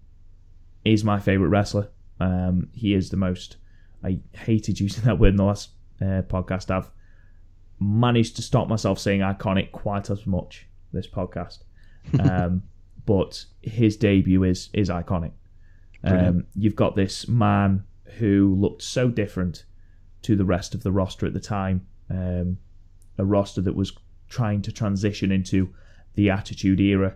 [0.85, 1.89] is my favourite wrestler.
[2.19, 3.57] Um, he is the most.
[4.03, 6.71] I hated using that word in the last uh, podcast.
[6.71, 6.89] I've
[7.79, 11.59] managed to stop myself saying iconic quite as much this podcast.
[12.19, 12.63] Um,
[13.05, 15.31] but his debut is is iconic.
[16.03, 17.83] Um, you've got this man
[18.17, 19.65] who looked so different
[20.23, 21.85] to the rest of the roster at the time.
[22.09, 22.57] Um,
[23.19, 23.91] a roster that was
[24.29, 25.73] trying to transition into
[26.15, 27.15] the Attitude Era.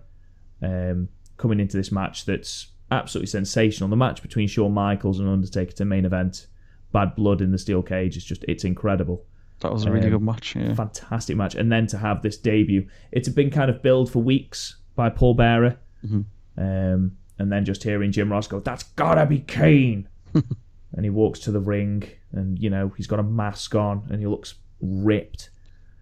[0.61, 3.89] Um, coming into this match that's absolutely sensational.
[3.89, 6.47] The match between Shawn Michaels and Undertaker to main event,
[6.93, 9.25] Badd Blood in the Steel Cage is just it's incredible.
[9.59, 10.73] That was a really Um, good match, yeah.
[10.73, 11.55] Fantastic match.
[11.55, 15.09] And then to have this debut, it had been kind of billed for weeks by
[15.09, 15.77] Paul Bearer.
[16.05, 16.25] Mhm.
[16.57, 20.07] Um, and then just hearing Jim Ross go, that's gotta be Kane.
[20.33, 24.19] and he walks to the ring and, you know, he's got a mask on and
[24.19, 25.49] he looks ripped.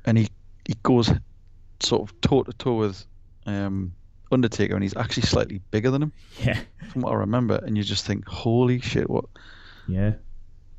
[0.05, 0.27] And he,
[0.67, 1.11] he goes
[1.79, 3.05] sort of toe to toe with
[3.45, 3.93] um,
[4.31, 6.59] Undertaker, and he's actually slightly bigger than him, Yeah.
[6.91, 7.55] from what I remember.
[7.65, 9.25] And you just think, holy shit, what?
[9.87, 10.13] Yeah.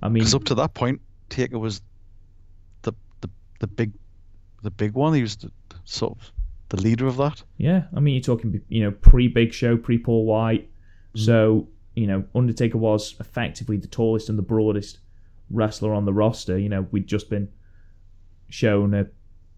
[0.02, 1.80] I mean, Because up to that point, Taker was
[2.82, 3.92] the the the big,
[4.62, 5.14] the big one.
[5.14, 5.50] He was the,
[5.84, 6.32] sort of
[6.70, 7.42] the leader of that.
[7.58, 10.68] Yeah, I mean, you're talking, you know, pre Big Show, pre Paul White.
[11.14, 11.24] Mm.
[11.24, 14.98] So, you know, Undertaker was effectively the tallest and the broadest
[15.50, 16.58] wrestler on the roster.
[16.58, 17.48] You know, we'd just been
[18.52, 19.06] shown a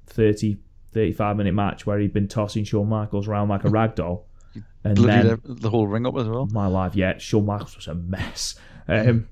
[0.06, 0.56] 30,
[0.92, 4.28] 35 minute match where he'd been tossing Shawn Michaels around like a rag doll.
[4.84, 6.46] And then, the whole ring up as well.
[6.52, 8.54] my life, yeah, Shawn Michaels was a mess.
[8.86, 9.28] Um,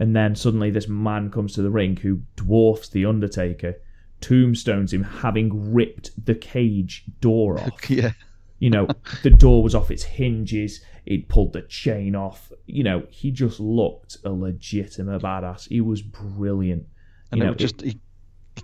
[0.00, 3.74] and then suddenly this man comes to the ring who dwarfs the Undertaker,
[4.20, 7.88] tombstones him, having ripped the cage door off.
[7.90, 8.12] yeah,
[8.58, 8.88] You know,
[9.22, 10.82] the door was off its hinges.
[11.04, 12.50] He'd pulled the chain off.
[12.66, 15.68] You know, he just looked a legitimate badass.
[15.68, 16.86] He was brilliant.
[17.30, 18.00] and you it know, just he, he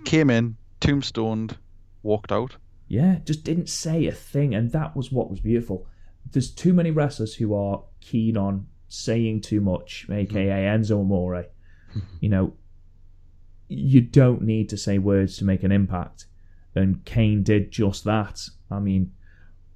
[0.03, 1.57] came in, tombstoned,
[2.03, 2.57] walked out.
[2.87, 5.87] Yeah, just didn't say a thing, and that was what was beautiful.
[6.31, 11.45] There's too many wrestlers who are keen on saying too much, aka Enzo Amore.
[12.19, 12.53] you know,
[13.67, 16.25] you don't need to say words to make an impact,
[16.75, 18.47] and Kane did just that.
[18.69, 19.13] I mean,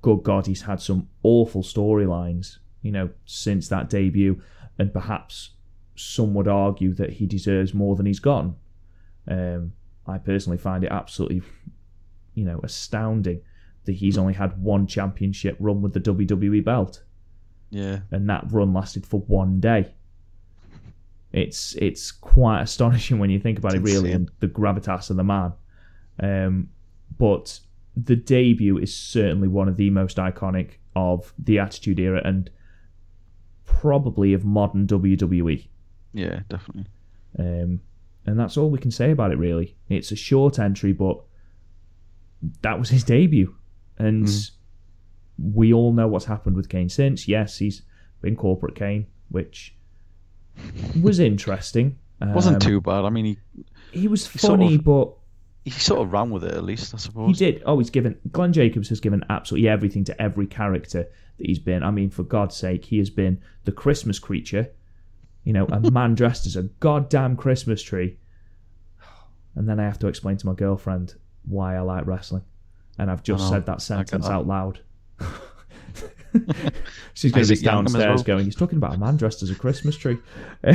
[0.02, 4.42] good God, he's had some awful storylines, you know, since that debut,
[4.78, 5.52] and perhaps
[5.96, 8.56] some would argue that he deserves more than he's gotten.
[9.28, 9.74] Um,
[10.10, 11.42] I personally find it absolutely
[12.36, 13.42] you know, astounding
[13.86, 17.04] that he's only had one championship run with the WWE belt,
[17.70, 19.94] Yeah, and that run lasted for one day.
[21.32, 24.16] It's it's quite astonishing when you think about It's it, really, insane.
[24.16, 25.54] and the gravitas of the man.
[26.22, 26.70] Um,
[27.18, 27.60] but
[27.96, 32.50] the debut is certainly one of the most iconic of the Attitude Era and
[33.66, 35.68] probably of modern WWE.
[36.14, 36.86] yeah, definitely.
[37.38, 37.82] Um,
[38.30, 39.76] and that's all we can say about it, really.
[39.90, 41.20] It's a short entry, but
[42.62, 43.56] that was his debut.
[43.98, 44.30] And
[45.38, 47.28] we all know what's happened with Kane since.
[47.28, 47.82] Yes, he's
[48.22, 49.76] been corporate Kane, which
[51.02, 51.98] was interesting.
[52.22, 53.06] It wasn't Um, too bad.
[53.06, 53.38] I mean, he
[53.92, 55.14] He was sort funny, of- but
[55.66, 57.28] he sort of ran with it at least, I suppose.
[57.38, 57.62] he did.
[57.66, 58.18] Oh, he's given.
[58.32, 61.08] Glenn Jacobs has given absolutely everything to every character
[61.38, 61.84] that he's been.
[61.84, 64.70] I mean, for God's sake, he has been the Christmas creature.
[65.44, 68.18] You know, a man dressed as a goddamn Christmas tree.
[69.56, 72.44] And then I have to explain to my girlfriend why I like wrestling.
[72.98, 74.80] And I've just said that sentence out loud.
[77.14, 78.24] She's going to be downstairs well.
[78.24, 80.18] going, he's talking about a man dressed as a Christmas tree.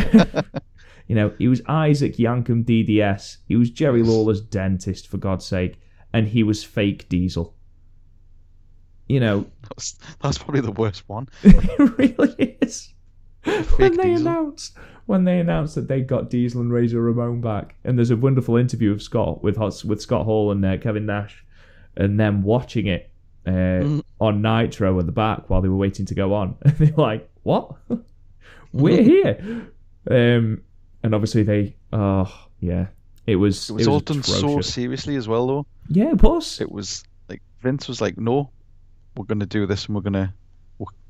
[1.07, 3.37] you know, he was Isaac Yankem DDS.
[3.47, 5.79] He was Jerry Lawler's dentist, for God's sake.
[6.13, 7.55] And he was fake Diesel.
[9.09, 11.29] You know, That's, that's probably the worst one.
[11.43, 12.95] it really is.
[13.45, 14.27] When they Diesel.
[14.29, 14.77] announced
[15.07, 18.57] when they announced that they got Diesel and Razor Ramon back, and there's a wonderful
[18.57, 21.45] interview of Scott with with Scott Hall and uh, Kevin Nash,
[21.97, 23.11] and them watching it
[23.47, 24.03] uh, Mm.
[24.21, 27.29] on Nitro at the back while they were waiting to go on, and they're like,
[27.43, 27.73] "What?
[28.73, 29.67] We're here!"
[30.11, 30.63] Um,
[31.03, 32.87] and obviously they, oh yeah,
[33.27, 34.41] it was It was all done atrocious.
[34.41, 35.67] so seriously as well, though.
[35.89, 36.61] yeah, it was.
[36.61, 38.51] It was like Vince was like, "No,
[39.17, 40.33] we're going to do this, and we're going to.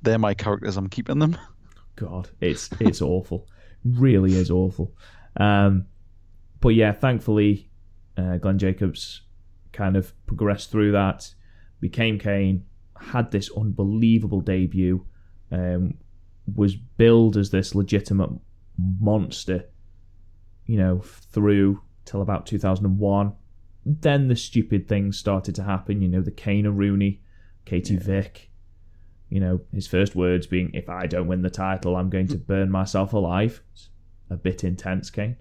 [0.03, 0.76] They're my characters.
[0.76, 1.37] I'm keeping them."
[1.97, 3.49] God, it's it's awful.
[3.84, 4.95] Really is awful.
[5.36, 5.86] Um,
[6.61, 7.70] but yeah, thankfully,
[8.16, 9.22] uh, Glenn Jacobs
[9.72, 11.34] kind of progressed through that,
[11.80, 12.64] became Kane,
[12.99, 15.05] had this unbelievable debut,
[15.51, 15.95] um,
[16.53, 18.30] was billed as this legitimate
[18.78, 19.64] monster,
[20.66, 23.32] you know, through till about 2001.
[23.84, 27.20] Then the stupid things started to happen, you know, the Kane and Rooney,
[27.64, 28.51] Katie Vick,
[29.35, 32.39] you know, his first words being, "If I don't win the title, I'm going to
[32.39, 33.89] burn myself alive." It's
[34.30, 35.35] a bit intense, Kane.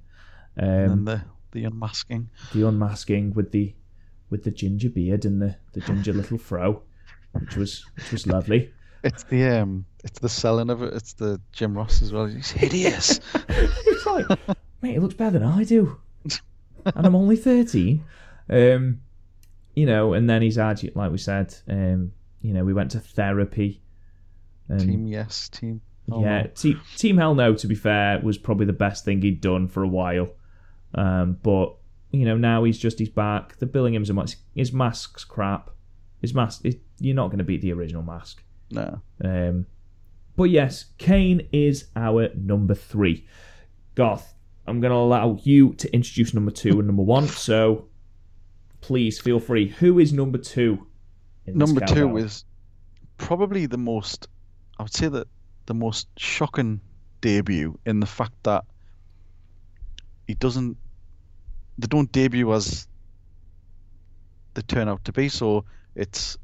[0.57, 1.21] Um, and the
[1.51, 2.31] the unmasking.
[2.55, 3.75] the unmasking with the
[4.31, 6.81] with the ginger beard and the, the ginger little fro,
[7.33, 8.73] which was which was lovely.
[9.03, 10.95] It's the um, it's the selling of it.
[10.95, 12.25] It's the Jim Ross as well.
[12.25, 13.19] He's hideous.
[13.49, 14.25] it's like,
[14.81, 15.99] mate, it looks better than I do,
[16.85, 18.03] and I'm only thirteen.
[18.49, 19.01] Um,
[19.75, 22.99] you know, and then he's had, like we said, um, you know, we went to
[22.99, 23.82] therapy.
[24.69, 25.81] And team yes, team.
[26.11, 29.41] oh yeah, te- Team Hell No, to be fair, was probably the best thing he'd
[29.41, 30.29] done for a while.
[30.95, 31.75] Um, but
[32.11, 33.57] you know, now he's just he's back.
[33.57, 34.39] The Billingham's a mask.
[34.55, 35.69] His mask's crap.
[36.21, 36.61] His mask.
[36.63, 38.43] It, you're not going to beat the original mask.
[38.71, 39.01] No.
[39.23, 39.65] Um,
[40.35, 43.27] but yes, Kane is our number three.
[43.95, 44.33] Garth,
[44.65, 47.27] I'm going to allow you to introduce number two and number one.
[47.27, 47.89] So
[48.81, 49.67] please feel free.
[49.67, 50.87] Who is number two?
[51.45, 52.45] in this Number two is
[53.17, 54.27] probably the most.
[54.79, 55.27] I would say that
[55.65, 56.81] the most shocking
[57.21, 58.65] debut in the fact that
[60.27, 60.77] he doesn't.
[61.77, 62.87] They don't debut as
[64.53, 65.29] they turn out to be.
[65.29, 65.65] So
[65.95, 66.37] it's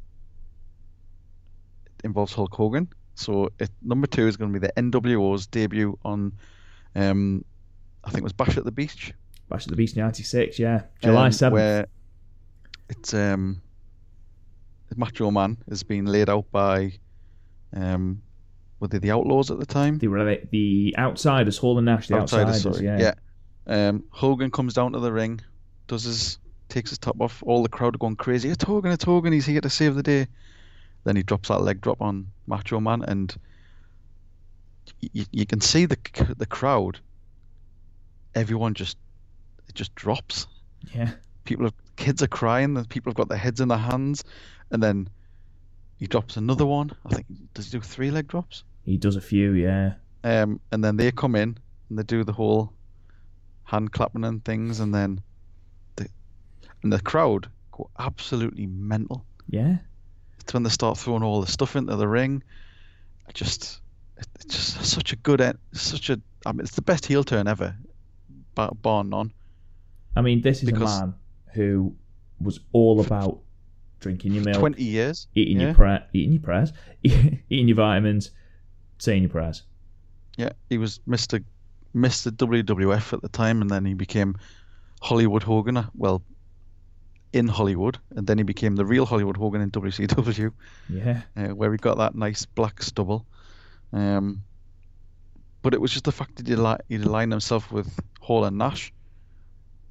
[1.86, 2.88] it involves Hulk Hogan.
[3.16, 6.32] So it, number two is going to be the NWO's debut on,
[6.96, 7.44] um,
[8.04, 9.14] I think it was Bash at the Beach.
[9.50, 10.58] Bash at the Beach '96.
[10.58, 11.54] Yeah, July um, seventh.
[11.54, 11.88] Where
[12.90, 13.62] it's um,
[14.96, 16.94] Macho Man is being laid out by
[17.74, 18.22] um,
[18.80, 19.98] were they the Outlaws at the time?
[19.98, 22.62] the rela- the outsiders, Hall and Nash, the outsiders.
[22.62, 22.86] sorry.
[22.86, 23.14] yeah.
[23.68, 25.42] Um, Hogan comes down to the ring,
[25.88, 26.40] does his
[26.70, 27.44] takes his top off.
[27.46, 28.50] All the crowd are going crazy.
[28.50, 29.34] It's Hogan, it's Hogan.
[29.34, 30.28] He's here to save the day.
[31.04, 33.36] Then he drops that leg drop on Macho Man, and
[35.02, 35.98] you, you can see the
[36.38, 37.00] the crowd.
[38.36, 38.98] Everyone just
[39.68, 40.48] it just drops.
[40.96, 41.12] yeah,
[41.44, 42.74] People, have, kids are crying.
[42.74, 44.24] The people have got their heads in their hands,
[44.72, 45.10] and then
[46.00, 46.92] he drops another one.
[47.06, 48.64] I think does he do three leg drops?
[48.86, 49.52] he does a few.
[49.52, 49.94] Yeah,
[50.24, 51.58] Um, and then they come in
[51.90, 52.74] and they do the whole
[53.66, 55.22] hand clapping and things, and then
[55.98, 56.08] the
[56.82, 59.26] and the crowd go absolutely mental.
[59.50, 59.78] yeah,
[60.40, 62.42] It's when they start throwing all the stuff into the ring.
[63.28, 63.82] I just,
[64.18, 65.42] it's just such a good,
[65.74, 66.20] such a.
[66.46, 67.76] I mean, it's the best heel turn ever,
[68.56, 69.32] bar, bar none.
[70.16, 71.14] I mean, this is Because- a man
[71.54, 71.94] who
[72.42, 73.40] was all about
[74.00, 75.28] drinking your milk, Twenty years.
[75.36, 75.68] eating yeah.
[75.68, 76.74] your pra- eating your prayers,
[77.04, 78.32] eating your vitamins,
[78.98, 79.64] saying your prayers.
[80.38, 81.44] Yeah, he was Mr.
[81.96, 82.32] Mr.
[82.32, 84.38] WWF at the time, and then he became
[85.02, 85.78] Hollywood Hogan.
[85.78, 86.22] uh, Well,
[87.34, 90.52] in Hollywood, and then he became the real Hollywood Hogan in WCW.
[90.90, 93.26] Yeah, uh, where he got that nice black stubble.
[93.94, 94.42] Um,
[95.62, 98.58] but it was just the fact that he'd, ali- he'd aligned himself with Hall and
[98.58, 98.94] Nash,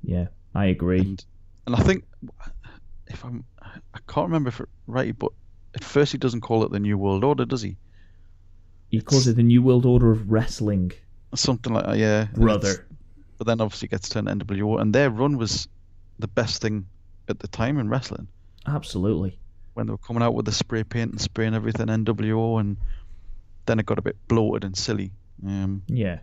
[0.02, 1.00] yeah, I agree.
[1.00, 1.24] and
[1.66, 2.04] and I think
[3.10, 5.32] if I'm I can't remember if it right, but
[5.74, 7.76] at first he doesn't call it the New World Order, does he?
[8.90, 10.92] He calls it the New World Order of Wrestling,
[11.34, 12.28] Something like that, yeah.
[12.34, 12.86] brother.
[13.36, 15.68] But then obviously gets turned NWO, and their run was
[16.18, 16.86] the best thing
[17.28, 18.26] at the time in wrestling
[18.66, 19.38] Absolutely.
[19.74, 22.78] when they were coming out with the spray paint and spraying everything NWO, and
[23.66, 25.12] then it got a bit bloated and silly.
[25.46, 26.20] Um, Yeah,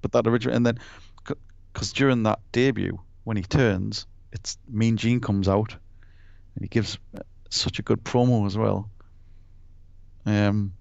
[0.00, 0.78] but that original and then
[1.72, 5.76] because during that debut when he turns it's mean gene comes out
[6.54, 8.90] and he gives uh, such a good promo as well.
[10.26, 10.74] Um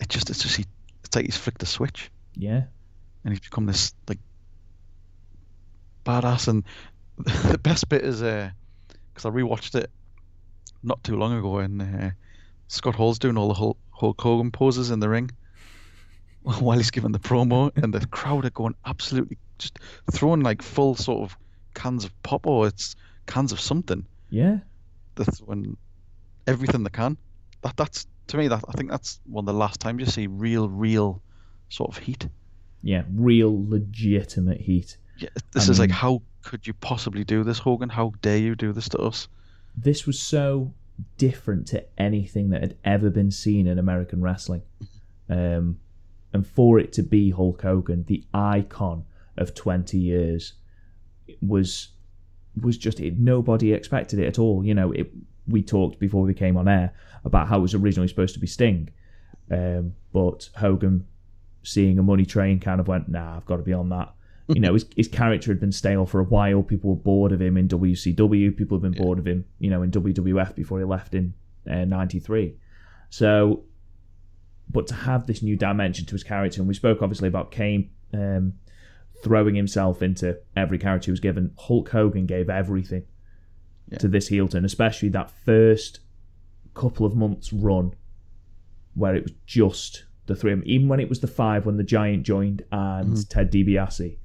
[0.00, 0.64] it just it's just he
[1.04, 2.10] it's like he's flicked a switch.
[2.34, 2.64] Yeah,
[3.24, 4.20] and he's become this like
[6.04, 6.48] badass.
[6.48, 6.64] And
[7.18, 8.50] the best bit is uh
[9.12, 9.90] because i rewatched it
[10.84, 12.10] not too long ago and uh,
[12.68, 15.28] scott hall's doing all the Hul- hulk hogan poses in the ring
[16.60, 17.70] while he's giving the promo.
[17.76, 19.78] And the crowd are going absolutely just
[20.10, 21.36] throwing like full sort of
[21.74, 22.96] cans of pop or it's
[23.26, 24.58] cans of something yeah.
[25.14, 25.76] That's when
[26.46, 27.16] everything they can
[27.62, 30.26] that that's to me that i think that's one of the last times you see
[30.26, 31.20] real real
[31.68, 32.26] sort of heat
[32.82, 34.96] Yeah, real legitimate heat.
[35.18, 37.88] Yeah, this I is like how could you possibly do this, Hogan?
[37.88, 39.28] How dare you do this to us?
[39.76, 40.72] This was so
[41.16, 44.62] different to anything that had ever been seen in American wrestling.
[45.28, 45.78] Um,
[46.32, 49.04] and for it to be Hulk Hogan, the icon
[49.36, 50.54] of 20 years,
[51.40, 51.88] was
[52.62, 53.18] was just it.
[53.18, 54.64] Nobody expected it at all.
[54.64, 55.10] You know, it.
[55.46, 56.92] We talked before we came on air
[57.24, 58.90] about how it was originally supposed to be Sting,
[59.50, 61.06] um, but Hogan,
[61.62, 64.12] seeing a money train, kind of went, "Nah, I've got to be on that."
[64.50, 66.62] You know, his, his character had been stale for a while.
[66.62, 68.56] People were bored of him in WCW.
[68.56, 71.34] People had been bored of him, you know, in WWF before he left in
[71.66, 72.56] '93.
[73.10, 73.64] so,
[74.70, 77.90] but to have this new dimension to his character, and we spoke obviously about Kane
[78.14, 78.54] um,
[79.22, 81.52] throwing himself into every character he was given.
[81.58, 83.04] Hulk Hogan gave everything
[83.90, 83.98] Yeah.
[83.98, 86.00] to this heel turn, especially that first
[86.74, 87.92] couple of months run
[88.94, 90.68] where it was just the three of them.
[90.68, 94.18] Even when it was the five, when the Giant joined and Ted DiBiase,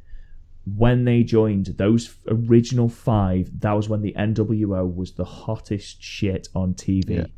[0.66, 6.48] when they joined those original five, that was when the NWO was the hottest shit
[6.56, 7.30] on TV.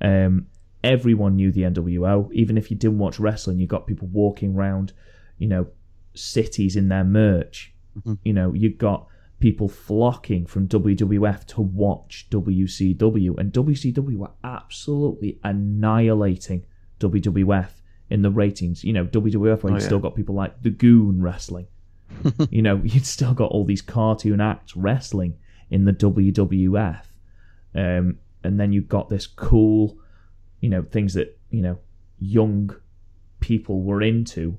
[0.00, 0.46] Um,
[0.82, 2.30] everyone knew the NWO.
[2.32, 4.92] Even if you didn't watch wrestling, you got people walking around,
[5.38, 5.66] you know,
[6.14, 7.72] cities in their merch.
[8.22, 9.06] You know, you've got
[9.38, 16.64] people flocking from WWF to watch WCW, and WCW were absolutely annihilating
[17.00, 17.68] WWF
[18.08, 18.82] in the ratings.
[18.84, 19.86] You know, WWF where Oh, you yeah.
[19.86, 21.66] still got people like the Goon wrestling.
[22.50, 25.34] you know, you'd still got all these cartoon acts wrestling
[25.70, 27.04] in the WWF.
[27.74, 29.98] Um, and then you've got this cool,
[30.60, 31.78] you know, things that, you know,
[32.18, 32.74] young
[33.40, 34.58] people were into.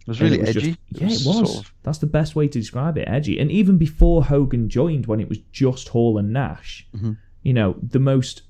[0.00, 0.60] It was really it was edgy.
[0.70, 1.52] just- yeah, it was.
[1.52, 3.38] sort of- That's the best way to describe it, edgy.
[3.38, 7.16] And even before Hogan joined, when it was just Hall and Nash, Mhm.
[7.42, 8.42] you know, the most,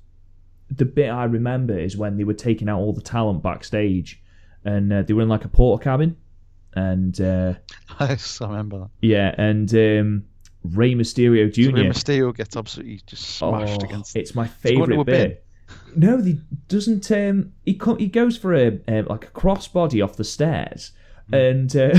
[0.70, 4.22] the bit I remember is when they were taking out all the talent backstage,
[4.64, 6.16] and uh, they were in like a porter cabin,
[6.74, 7.54] and uh,
[7.98, 8.90] I remember that.
[9.02, 10.24] yeah, and um,
[10.62, 11.62] Rey Mysterio Jr.
[11.62, 14.14] So Rey Mysterio gets absolutely just smashed Oh, against.
[14.16, 15.44] It's my he go into favorite bit.
[15.96, 17.10] No, he doesn't.
[17.10, 20.92] Um, he co- he goes for a um, like a crossbody off the stairs.
[21.32, 21.98] And uh,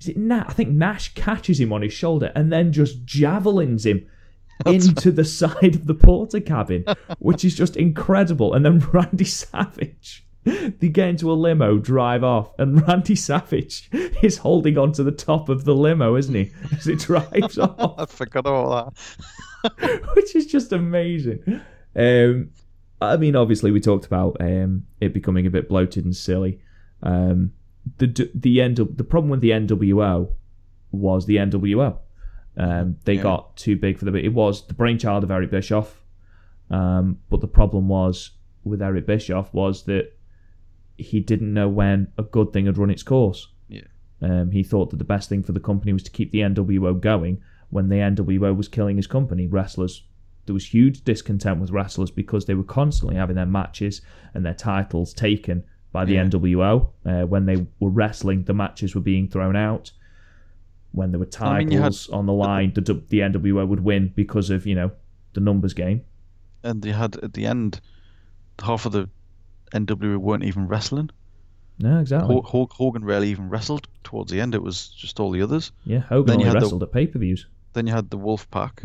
[0.00, 0.46] is it Nash?
[0.48, 4.06] I think Nash catches him on his shoulder and then just javelins him
[4.66, 6.84] into the side of the porter cabin,
[7.18, 8.54] which is just incredible.
[8.54, 13.90] And then Randy Savage, they get into a limo, drive off, and Randy Savage
[14.22, 17.94] is holding on to the top of the limo, isn't he, as it drives off,
[17.98, 20.14] I forgot about that.
[20.14, 21.60] which is just amazing.
[21.94, 22.50] Um,
[23.00, 26.60] I mean, obviously, we talked about um, it becoming a bit bloated and silly.
[27.02, 27.52] Um,
[27.98, 30.32] the the end the problem with the NWO
[30.92, 31.98] was the NWO.
[32.56, 33.22] Um, they Yeah.
[33.22, 34.14] got too big for the.
[34.16, 36.02] It was the brainchild of Eric Bischoff,
[36.70, 38.32] um, but the problem was
[38.64, 40.12] with Eric Bischoff was that
[40.96, 43.48] he didn't know when a good thing had run its course.
[43.68, 43.82] Yeah.
[44.20, 47.00] Um, he thought that the best thing for the company was to keep the NWO
[47.00, 49.46] going when the NWO was killing his company.
[49.46, 50.02] Wrestlers,
[50.46, 54.00] there was huge discontent with wrestlers because they were constantly having their matches
[54.34, 55.62] and their titles taken
[55.92, 56.24] by the Yeah.
[56.24, 56.88] NWO.
[57.04, 59.90] Uh, when they were wrestling, the matches were being thrown out.
[60.92, 64.12] When there were titles I mean, had- on the line, the, the NWO would win
[64.14, 64.90] because of you know
[65.34, 66.02] the numbers game.
[66.62, 67.80] And they had at the end,
[68.60, 69.08] half of the
[69.72, 71.10] NWO weren't even wrestling.
[71.78, 72.34] No, exactly.
[72.34, 74.54] Ho- Hulk Hogan rarely even wrestled towards the end.
[74.54, 75.70] It was just all the others.
[75.84, 77.46] yeah, Hogan Then only had the- wrestled at pay per views.
[77.74, 78.82] Then you had the Wolf Pack.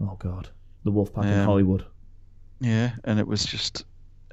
[0.00, 0.50] Oh God,
[0.84, 1.44] the Wolfpack in Yeah.
[1.44, 1.84] Hollywood.
[2.60, 3.84] Yeah, and it was just,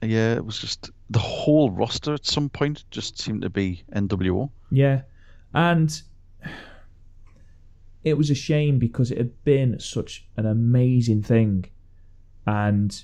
[0.03, 4.49] yeah, it was just the whole roster at some point just seemed to be NWO.
[4.71, 5.01] Yeah,
[5.53, 6.01] and
[8.03, 11.65] it was a shame because it had been such an amazing thing,
[12.45, 13.03] and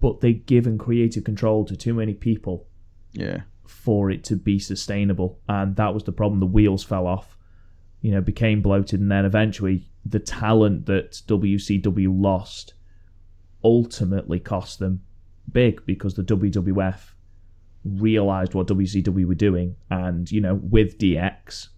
[0.00, 2.66] but they'd given creative control to too many people
[3.12, 6.40] Yeah, for it to be sustainable, and that was the problem.
[6.40, 7.36] The wheels fell off,
[8.00, 12.74] you know, became bloated, and then eventually the talent that WCW lost
[13.64, 15.02] ultimately cost them
[15.50, 17.12] big because the WWF
[17.84, 21.68] realized what WCW were doing, and you know, with DX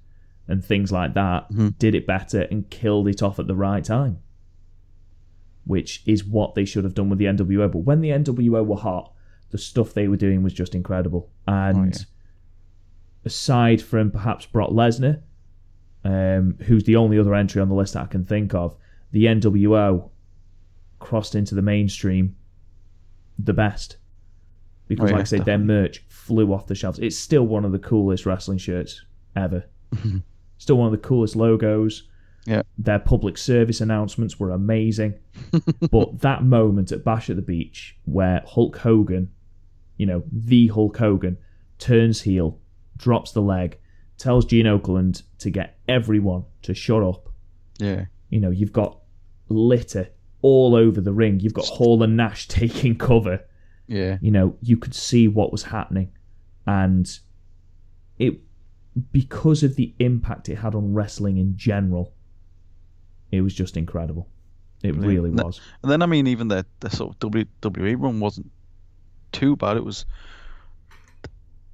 [0.47, 1.77] and things like that, Mhm.
[1.79, 4.19] did it better and killed it off at the right time.
[5.65, 7.69] Which is what they should have done with the NWO.
[7.69, 9.13] But when the NWO were hot,
[9.51, 11.31] the stuff they were doing was just incredible.
[11.47, 12.03] And yeah.
[13.27, 15.21] aside from perhaps Brock Lesnar,
[16.05, 18.75] um, who's the only other entry on the list that I can think of,
[19.11, 20.11] the NWO
[20.99, 22.37] crossed into the mainstream
[23.39, 23.97] the best.
[24.87, 26.99] Because, Oh, yeah, like I say, their merch flew off the shelves.
[26.99, 29.05] It's still one of the coolest wrestling shirts
[29.37, 29.65] ever.
[29.95, 30.19] Mm-hmm.
[30.59, 32.05] still one of the coolest logos.
[32.47, 32.63] Yeah.
[32.79, 35.15] Their public service announcements were amazing.
[35.91, 39.31] but that moment at Bash at the Beach where Hulk Hogan,
[39.99, 41.37] you know, the Hulk Hogan,
[41.79, 42.59] turns heel,
[42.97, 43.79] drops the leg,
[44.17, 47.29] tells Gene Okerlund to get everyone to shut up.
[47.79, 48.99] yeah, You know, you've got
[49.49, 50.09] litter
[50.43, 51.41] all over the ring.
[51.41, 53.45] You've got Hall and Nash taking cover.
[53.87, 56.13] yeah, You know, you could see what was happening.
[56.67, 57.09] And
[58.19, 58.41] it
[59.13, 62.13] because of the impact it had on wrestling in general,
[63.31, 64.29] it was just incredible.
[64.83, 65.07] It Brilliant.
[65.07, 65.61] really was.
[65.83, 68.51] And then I mean, even the the sort of WWE run wasn't
[69.33, 69.77] too bad.
[69.77, 70.05] It was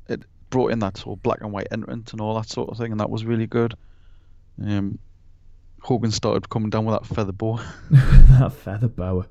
[0.09, 2.79] it brought in that sort of black and white entrance and all that sort of
[2.79, 3.75] thing, and that was really good.
[4.63, 4.99] Um,
[5.85, 7.63] Hogan started coming down with that feather boa.
[7.91, 9.27] that feather boa.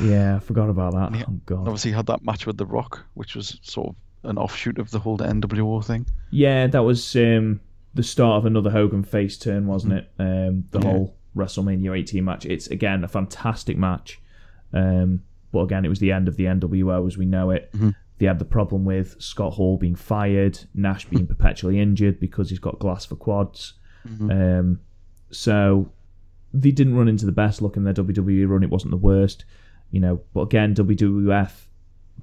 [0.00, 1.18] Yeah, I forgot about that.
[1.18, 1.24] Yeah.
[1.28, 1.60] Oh god.
[1.60, 3.96] Obviously, he had that match with The Rock, which was sort of
[4.30, 6.06] an offshoot of the whole NWO thing.
[6.30, 7.60] Yeah, that was um,
[7.94, 10.10] the start of another Hogan face turn, wasn't it?
[10.18, 10.90] Um, the Yeah.
[10.90, 12.46] whole WrestleMania 18 match.
[12.46, 14.20] It's again a fantastic match,
[14.72, 15.22] um,
[15.52, 17.70] but again, it was the end of the NWO as we know it.
[17.72, 17.94] Mhm.
[18.18, 22.58] They had the problem with Scott Hall being fired, Nash being perpetually injured because he's
[22.58, 23.74] got glass for quads.
[24.08, 24.30] Mhm.
[24.60, 24.80] Um,
[25.30, 25.90] so
[26.52, 28.62] they didn't run into the best luck in their WWE run.
[28.62, 29.44] It wasn't the worst,
[29.90, 30.20] you know.
[30.34, 31.52] But again, WWF,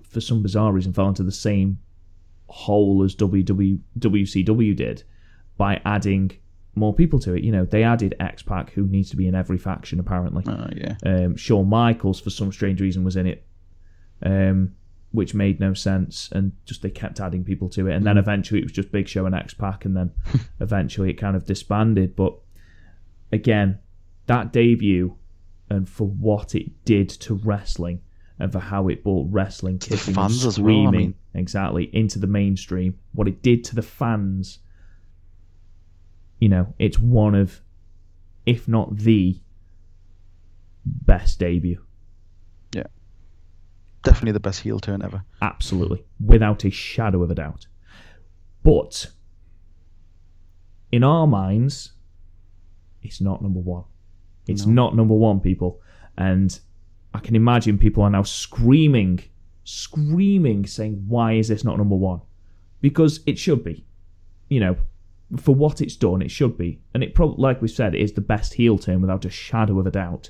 [0.03, 1.80] for some bizarre reason, fell into the same
[2.47, 5.03] hole as WW, WCW did
[5.58, 6.32] by adding
[6.76, 7.43] more people to it.
[7.43, 10.43] You know, they added X Pac, who needs to be in every faction apparently.
[10.45, 13.45] Uh, yeah, Um, Shawn Michaels, for some strange reason, was in it,
[14.24, 14.74] um,
[15.12, 16.30] which made no sense.
[16.34, 17.95] And just they kept adding people to it.
[17.95, 19.86] And then eventually it was just Big Show and X Pac.
[19.86, 20.12] And then
[20.60, 22.16] eventually it kind of disbanded.
[22.16, 22.36] But
[23.32, 23.80] again,
[24.28, 25.15] that debut
[25.69, 28.01] and for what it did to wrestling
[28.39, 31.15] and for how it brought wrestling To kicking and as well, I screaming mean.
[31.34, 34.59] exactly into the mainstream, what it did to the fans.
[36.39, 37.61] You know, it's one of,
[38.45, 39.39] if not the
[40.86, 41.84] best debut.
[42.73, 42.84] Yeah.
[44.03, 45.23] Definitely the best heel turn ever.
[45.41, 46.05] Absolutely.
[46.23, 47.65] Without a shadow of a doubt.
[48.63, 49.07] But
[50.91, 51.93] in our minds,
[53.08, 53.84] it's not number one.
[54.47, 54.74] It's No.
[54.74, 55.82] not number one, people.
[56.18, 56.60] And
[57.14, 59.20] I can imagine people are now screaming,
[59.64, 62.22] screaming, saying, why is this not number one?
[62.82, 63.86] Because it should be.
[64.49, 64.76] You know,
[65.36, 68.22] for what it's done, it should be, and it probably, like we said, is the
[68.22, 70.30] best heel turn without a shadow of a doubt.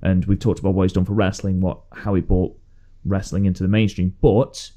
[0.00, 2.58] And we've talked about what he's done for wrestling, what how he brought
[3.04, 4.16] wrestling into the mainstream.
[4.20, 4.72] But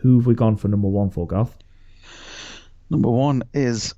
[0.00, 1.58] who have we gone for number one for, Garth?
[2.90, 3.94] Number one is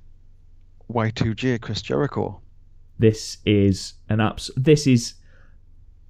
[0.91, 2.41] Y2J Chris Jericho.
[2.99, 4.49] This is an abs.
[4.55, 5.15] This is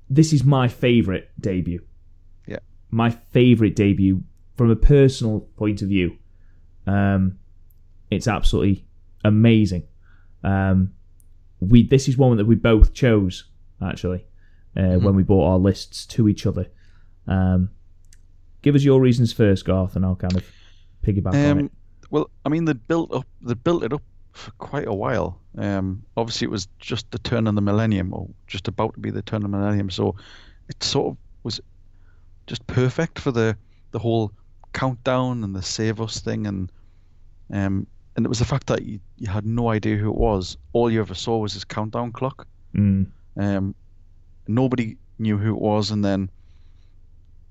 [0.09, 1.83] this is my favorite debut.
[2.47, 2.59] Yeah.
[2.91, 4.23] My favorite debut
[4.55, 6.17] from a personal point of view.
[6.85, 7.39] Um,
[8.09, 8.85] it's absolutely
[9.25, 9.83] amazing.
[10.43, 10.93] Um,
[11.59, 13.45] we this is one that we both chose
[13.81, 14.25] actually
[14.75, 15.05] uh, Mm-hmm.
[15.05, 16.67] when we bought our lists to each other.
[17.27, 17.71] Um,
[18.61, 20.45] give us your reasons first, Garth, and I'll kind of
[21.03, 21.71] piggyback on Um, it.
[22.11, 24.03] well, I mean, they built up, they built it up
[24.37, 25.39] for quite a while.
[25.57, 29.09] Um, obviously, it was just the turn of the millennium, or just about to be
[29.11, 29.89] the turn of the millennium.
[29.89, 30.15] So,
[30.69, 31.59] it sort of was
[32.45, 33.57] just perfect for the
[33.91, 34.31] the whole
[34.73, 36.71] countdown and the save us thing, and
[37.51, 40.57] um, and it was the fact that you, you had no idea who it was.
[40.73, 42.47] All you ever saw was this countdown clock.
[42.75, 43.07] Mm,
[43.37, 43.75] Um,
[44.47, 46.29] nobody knew who it was, and then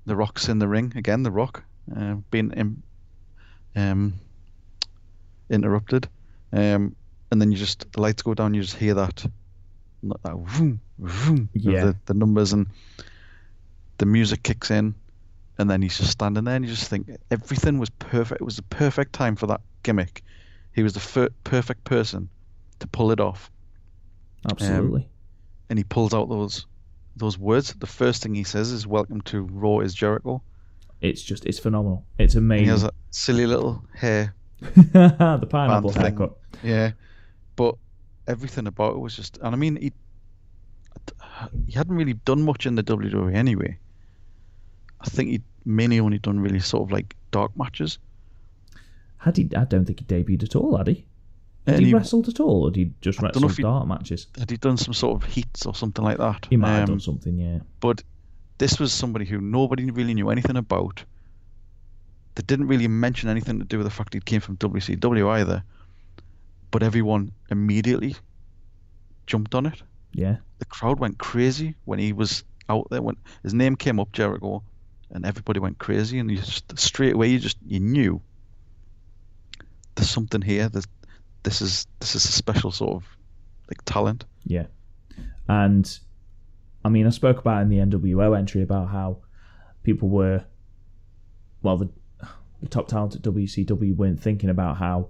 [0.05, 1.23] the Rock's in the ring again.
[1.23, 1.63] The Rock
[1.95, 2.83] uh, being im-
[3.75, 4.13] um,
[5.49, 6.07] interrupted,
[6.53, 6.95] um,
[7.31, 8.53] and then you just the lights go down.
[8.53, 9.25] You just hear that,
[10.03, 11.85] that vroom, vroom Yeah.
[11.85, 12.67] the, the numbers, and
[13.97, 14.95] the music kicks in,
[15.57, 18.41] and then he's just standing there, and you just think everything was perfect.
[18.41, 20.23] It was the perfect time for that gimmick.
[20.73, 22.29] He was the fir- perfect person
[22.79, 23.49] to pull it off
[24.49, 25.07] absolutely.
[25.69, 26.65] and he pulls out those
[27.15, 27.73] those words.
[27.73, 30.41] The first thing he says is "Welcome to Raw is Jericho."
[31.01, 32.05] it's just it's phenomenal.
[32.17, 32.67] It's And he amazing.
[32.69, 36.01] has a silly little hair, the pineapple thing.
[36.01, 36.37] haircut.
[36.63, 36.91] yeah,
[37.55, 37.75] but
[38.27, 39.37] everything about it was just.
[39.37, 39.91] And I mean, he
[41.67, 43.77] he hadn't really done much in the WWE anyway.
[45.01, 47.99] I think he'd mainly only done really sort of like dark matches.
[49.17, 49.49] Had he?
[49.55, 50.75] I don't think he debuted at all.
[50.77, 51.05] Had he?
[51.67, 54.27] Had he, he- wrestled at all, or did he just I wrestle dark matches?
[54.39, 56.47] Had he done some sort of heats or something like that?
[56.49, 57.59] He might have Um, done something, yeah.
[57.79, 58.01] but
[58.57, 61.03] this was somebody who nobody really knew anything about.
[62.37, 65.63] They didn't really mention anything to do with the fact he came from WCW either.
[66.69, 68.15] But everyone immediately
[69.25, 69.81] jumped on it.
[70.13, 73.01] Yeah, The crowd went crazy when he was out there.
[73.01, 74.61] When his name came up, Jericho,
[75.09, 76.19] and everybody went crazy.
[76.19, 78.21] And you just straight away, you just you knew
[79.95, 80.69] there's something here.
[80.69, 80.85] There's,
[81.41, 83.03] this is this is a special sort of
[83.67, 84.25] like talent.
[84.45, 84.67] yeah.
[85.49, 85.99] And
[86.85, 89.17] I mean, I spoke about in the NWO entry about how
[89.83, 90.43] people were,
[91.63, 91.91] well, the, the
[92.69, 95.09] top talent at WCW weren't thinking about how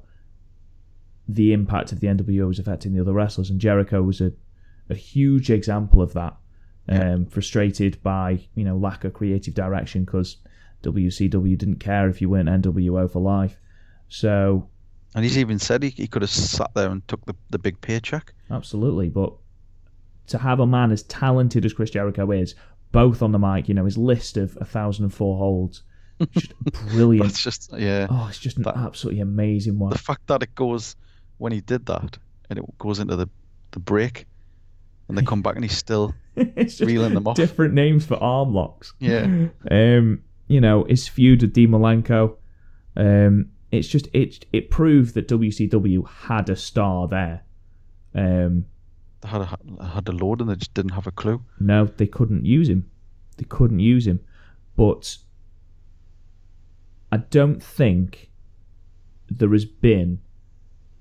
[1.28, 4.32] the impact of the NWO was affecting the other wrestlers, and Jericho was a,
[4.90, 6.36] a huge example of that.
[6.90, 7.16] Yeah.
[7.16, 10.38] Um, frustrated by you know lack of creative direction because
[10.84, 13.58] WCW didn't care if you weren't NWO for life.
[14.08, 14.70] So
[15.14, 17.82] And he's even said he, he could have sat there and took the, the big
[17.82, 18.34] paycheck.
[18.50, 19.34] Absolutely, but
[20.28, 22.56] to have a man as talented as Chris Jericho is,
[22.92, 25.84] both on the mic, you know, his list of 1,004 holds,
[26.32, 26.54] just
[26.90, 27.28] brilliant.
[27.28, 28.08] That's just yeah.
[28.10, 29.92] Oh, it's just an that- absolutely amazing one.
[29.92, 30.96] The fact that it goes
[31.38, 32.18] when he did that
[32.50, 33.28] and it goes into the
[33.72, 34.26] the break
[35.08, 37.36] and they come back and he's still it's reeling them off.
[37.36, 38.94] different names for arm locks.
[39.00, 39.48] Yeah.
[39.72, 42.38] Um, you know, his feud with Dean Malenko.
[42.96, 47.44] Um, it's just it it proved that WCW had a star there.
[48.16, 48.66] Um,
[49.22, 51.44] they had a, had a lord and they just didn't have a clue.
[51.60, 52.90] No, they couldn't use him.
[53.38, 54.20] They couldn't use him.
[54.78, 55.18] But
[57.12, 58.30] I don't think
[59.30, 60.20] there has been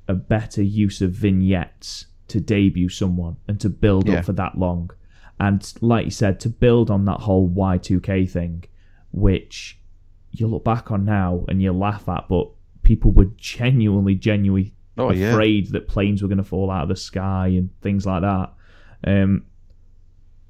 [0.09, 4.17] a better use of vignettes to debut someone and to build Yeah.
[4.19, 4.91] up for that long.
[5.39, 8.65] And like you said, to build on that whole Y2K thing,
[9.13, 9.79] which
[10.33, 12.49] you look back on now and you laugh at, but
[12.83, 15.31] people were genuinely, genuinely Oh yeah.
[15.33, 18.53] afraid that planes were going to fall out of the sky and things like that.
[19.05, 19.45] Um,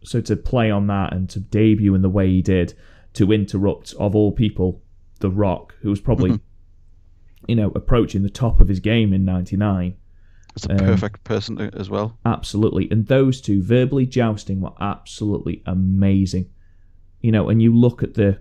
[0.05, 2.75] so to play on that and to debut in the way he did,
[3.15, 4.83] to interrupt of all people,
[5.21, 6.41] The Rock, who was probably, Mhm.
[7.49, 9.95] you know, approaching the top of his game in '99.
[10.55, 12.19] It's a um, perfect person to, as well.
[12.25, 16.47] Absolutely, and those two verbally jousting were absolutely amazing.
[17.21, 18.39] You know, and you look at the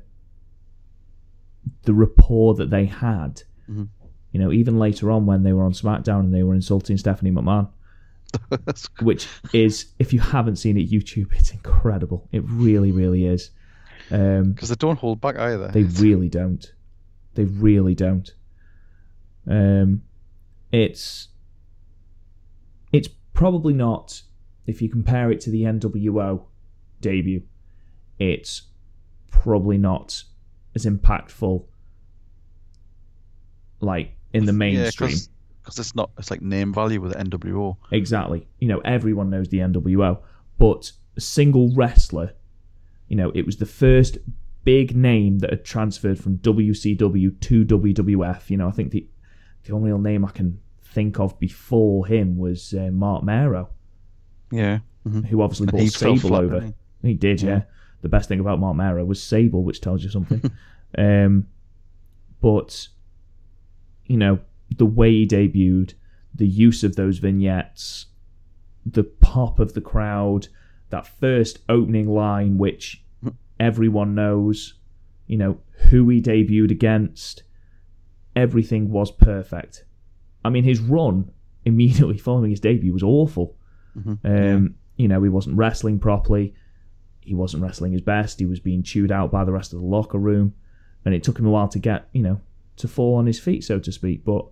[1.84, 3.42] the rapport that they had.
[3.70, 3.88] Mhm.
[4.32, 7.32] You know, even later on when they were on SmackDown and they were insulting Stephanie
[7.32, 7.70] McMahon,
[9.02, 12.28] which is, if you haven't seen it, YouTube, it's incredible.
[12.32, 13.52] It really, really is.
[14.12, 15.68] Um, Because they don't hold back either.
[15.70, 16.66] they really don't.
[17.34, 18.30] They really don't.
[19.48, 20.04] Um,
[20.72, 21.28] it's
[22.92, 24.22] it's probably not
[24.66, 26.44] if you compare it to the NWO
[27.02, 27.44] debut.
[28.18, 28.64] It's
[29.30, 30.24] probably not
[30.76, 31.66] as impactful,
[33.82, 35.12] like in the mainstream.
[35.62, 36.12] because it's not.
[36.18, 37.78] It's like name value with the NWO.
[37.92, 38.48] Exactly.
[38.60, 40.20] You know, everyone knows the NWO,
[40.58, 42.34] but a single wrestler,
[43.08, 44.18] you know, it was the first
[44.64, 48.50] big name that had transferred from WCW to WWF.
[48.50, 49.08] You know, I think the
[49.64, 53.70] the only real name I can think of before him was uh, Mark Mero,
[54.52, 54.80] Yeah.
[55.04, 55.80] hmm who obviously brought
[56.22, 56.74] Sable over.
[57.02, 57.64] He did, yeah.
[58.02, 60.42] The best thing about Mark Mero was Sable, which tells you something.
[60.98, 61.48] um,
[62.42, 62.88] but
[64.06, 64.40] you know
[64.78, 65.94] the way he debuted,
[66.34, 68.08] the use of those vignettes,
[68.86, 70.48] the pop of the crowd,
[70.96, 73.04] that first opening line, which
[73.60, 74.74] everyone knows,
[75.28, 75.54] you know
[75.90, 77.44] who he debuted against,
[78.36, 79.86] everything was perfect.
[80.44, 81.32] I mean, his run
[81.66, 83.56] immediately following his debut was awful.
[83.98, 84.20] Mhm.
[84.24, 86.54] Um, You know, he wasn't wrestling properly.
[87.20, 88.40] He wasn't wrestling his best.
[88.40, 90.54] He was being chewed out by the rest of the locker room,
[91.04, 92.40] and it took him a while to get, you know,
[92.78, 94.24] to fall on his feet, so to speak.
[94.24, 94.46] But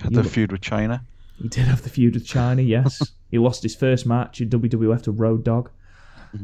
[0.00, 1.00] Had the look- feud with Chyna.
[1.42, 2.92] he did have the feud with Chyna, yes.
[3.32, 5.70] he lost his first match in WWF to Road Dog,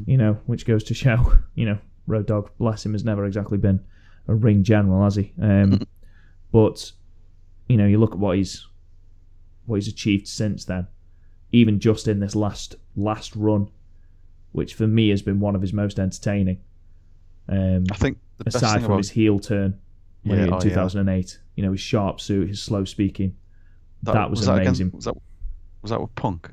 [0.06, 3.58] you know, which goes to show, you know, Road Dog, bless him, has never exactly
[3.58, 3.80] been
[4.28, 5.32] a ring general, has he?
[5.40, 5.82] Um,
[6.52, 6.92] but,
[7.68, 8.66] you know, you look at what he's
[9.66, 10.86] what he's achieved since then,
[11.52, 13.68] even just in this last last run,
[14.52, 16.58] which for me has been one of his most entertaining.
[17.48, 19.78] Um, I think the best aside thing from about his heel turn
[20.22, 20.70] Yeah, in oh, yeah.
[20.70, 23.36] 2008, you know, his sharp suit, his slow speaking.
[24.02, 24.90] that was against- amazing.
[24.94, 25.14] was that
[25.82, 26.50] was that with Punk?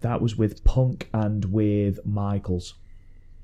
[0.00, 2.74] That was with Punk and with Michaels.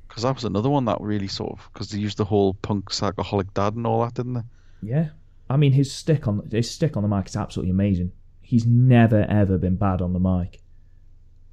[0.09, 2.91] Because that was another one that really sort of because they used the whole Punk
[2.91, 4.43] psychoholic dad and all that, didn't they?
[4.83, 5.09] Yeah,
[5.51, 8.13] I mean his stick on his stick on the mic is absolutely amazing.
[8.43, 10.61] He's never ever been bad on the mic,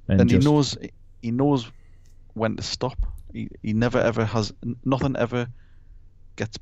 [0.06, 0.76] and, and just, he knows
[1.22, 1.70] he knows
[2.34, 2.98] when to stop.
[3.32, 4.52] He he never ever has
[4.84, 5.48] nothing ever
[6.36, 6.58] gets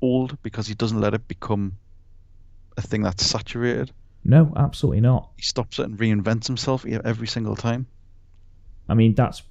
[0.00, 1.78] old because he doesn't let it become
[2.76, 3.92] a thing that's saturated.
[4.24, 5.30] No, absolutely not.
[5.36, 7.86] He stops it and reinvents himself every single time.
[8.88, 9.42] I mean that's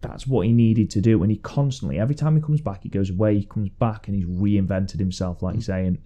[0.00, 2.88] that's what he needed to do, and he constantly every time he comes back, he
[2.88, 5.86] goes away, he comes back, and he's reinvented himself, like you say.
[5.86, 5.98] And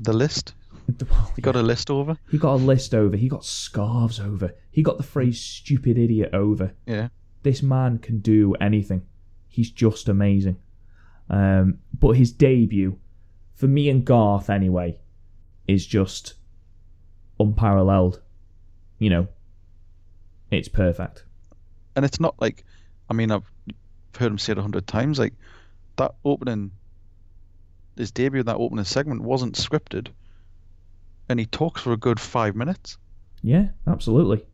[0.00, 0.54] The list.
[1.10, 2.16] well, He got a list over.
[2.30, 6.30] he got a list over, he got scarves over, he got the phrase "stupid idiot"
[6.34, 6.74] over.
[6.86, 7.08] Yeah.
[7.42, 9.02] this man can do anything.
[9.48, 10.58] He's just amazing.
[11.30, 12.98] Um, but his debut,
[13.54, 14.98] for me and Garth anyway,
[15.68, 16.34] is just
[17.38, 18.20] unparalleled.
[18.98, 19.28] You know,
[20.50, 21.24] it's perfect.
[21.94, 22.64] And it's not like,
[23.10, 23.50] I mean, I've
[24.18, 25.18] heard him say it a hundred times.
[25.18, 25.34] Like
[25.96, 26.70] that opening,
[27.96, 30.08] his debut, in that opening segment wasn't scripted,
[31.28, 32.98] and he talks for a good five minutes.
[33.42, 34.44] Yeah, absolutely.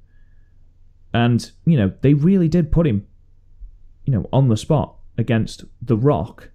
[1.14, 3.06] And, you know, they really did put him,
[4.05, 6.51] you know, on the spot against The Rock,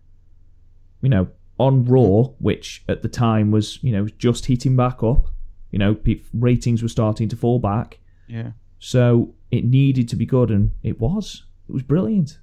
[1.01, 1.27] you know,
[1.59, 5.27] on Raw, which at the time was, you know, just heating back up.
[5.71, 7.99] You know, pe- ratings were starting to fall back.
[8.27, 8.51] Yeah.
[8.79, 11.45] So it needed to be good, and it was.
[11.67, 12.39] It was brilliant.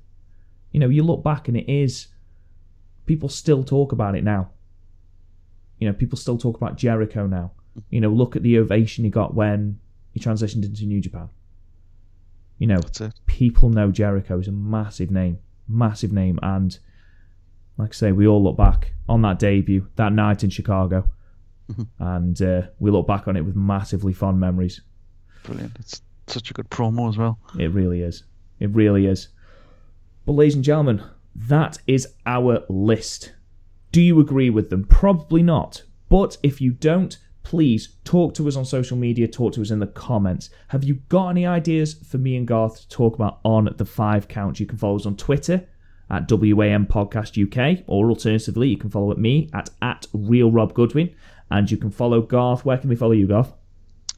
[0.72, 2.08] You know, you look back and it is.
[3.06, 4.50] People still talk about it now.
[5.78, 7.52] You know, people still talk about Jericho now.
[7.90, 9.78] You know, look at the ovation he got when
[10.12, 11.28] he transitioned into New Japan.
[12.58, 12.80] You know,
[13.26, 15.38] people know Jericho is a massive name,
[15.68, 16.78] massive name, and
[17.76, 21.08] like I say, we all look back on that debut that night in Chicago,
[21.70, 21.86] Mhm.
[21.98, 24.80] and uh, we look back on it with massively fond memories.
[25.44, 25.76] Brilliant.
[25.78, 27.38] It's such a good promo as well.
[27.58, 28.24] It really is.
[28.60, 29.28] It really is.
[30.26, 31.02] But, ladies and gentlemen,
[31.34, 33.32] that is our list.
[33.92, 34.84] Do you agree with them?
[34.84, 35.82] Probably not.
[36.08, 39.78] But if you don't, please talk to us on social media, talk to us in
[39.80, 40.48] the comments.
[40.68, 44.28] Have you got any ideas for me and Garth to talk about on the five
[44.28, 44.60] count?
[44.60, 45.66] You can follow us on Twitter
[46.14, 50.72] at WAM Podcast UK, or alternatively, you can follow at me at, at Real Rob
[50.72, 51.14] Goodwin,
[51.50, 52.64] and you can follow Garth.
[52.64, 53.52] Where can we follow you, Garth?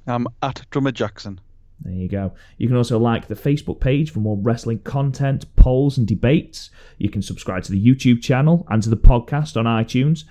[0.07, 1.39] I'm at Drummer Jaxon.
[1.81, 2.33] There you go.
[2.57, 6.71] You can also like the Facebook page for more wrestling content, polls, and debates.
[6.99, 10.25] You can subscribe to the YouTube channel and to the podcast on iTunes.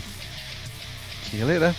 [1.22, 1.74] See you later.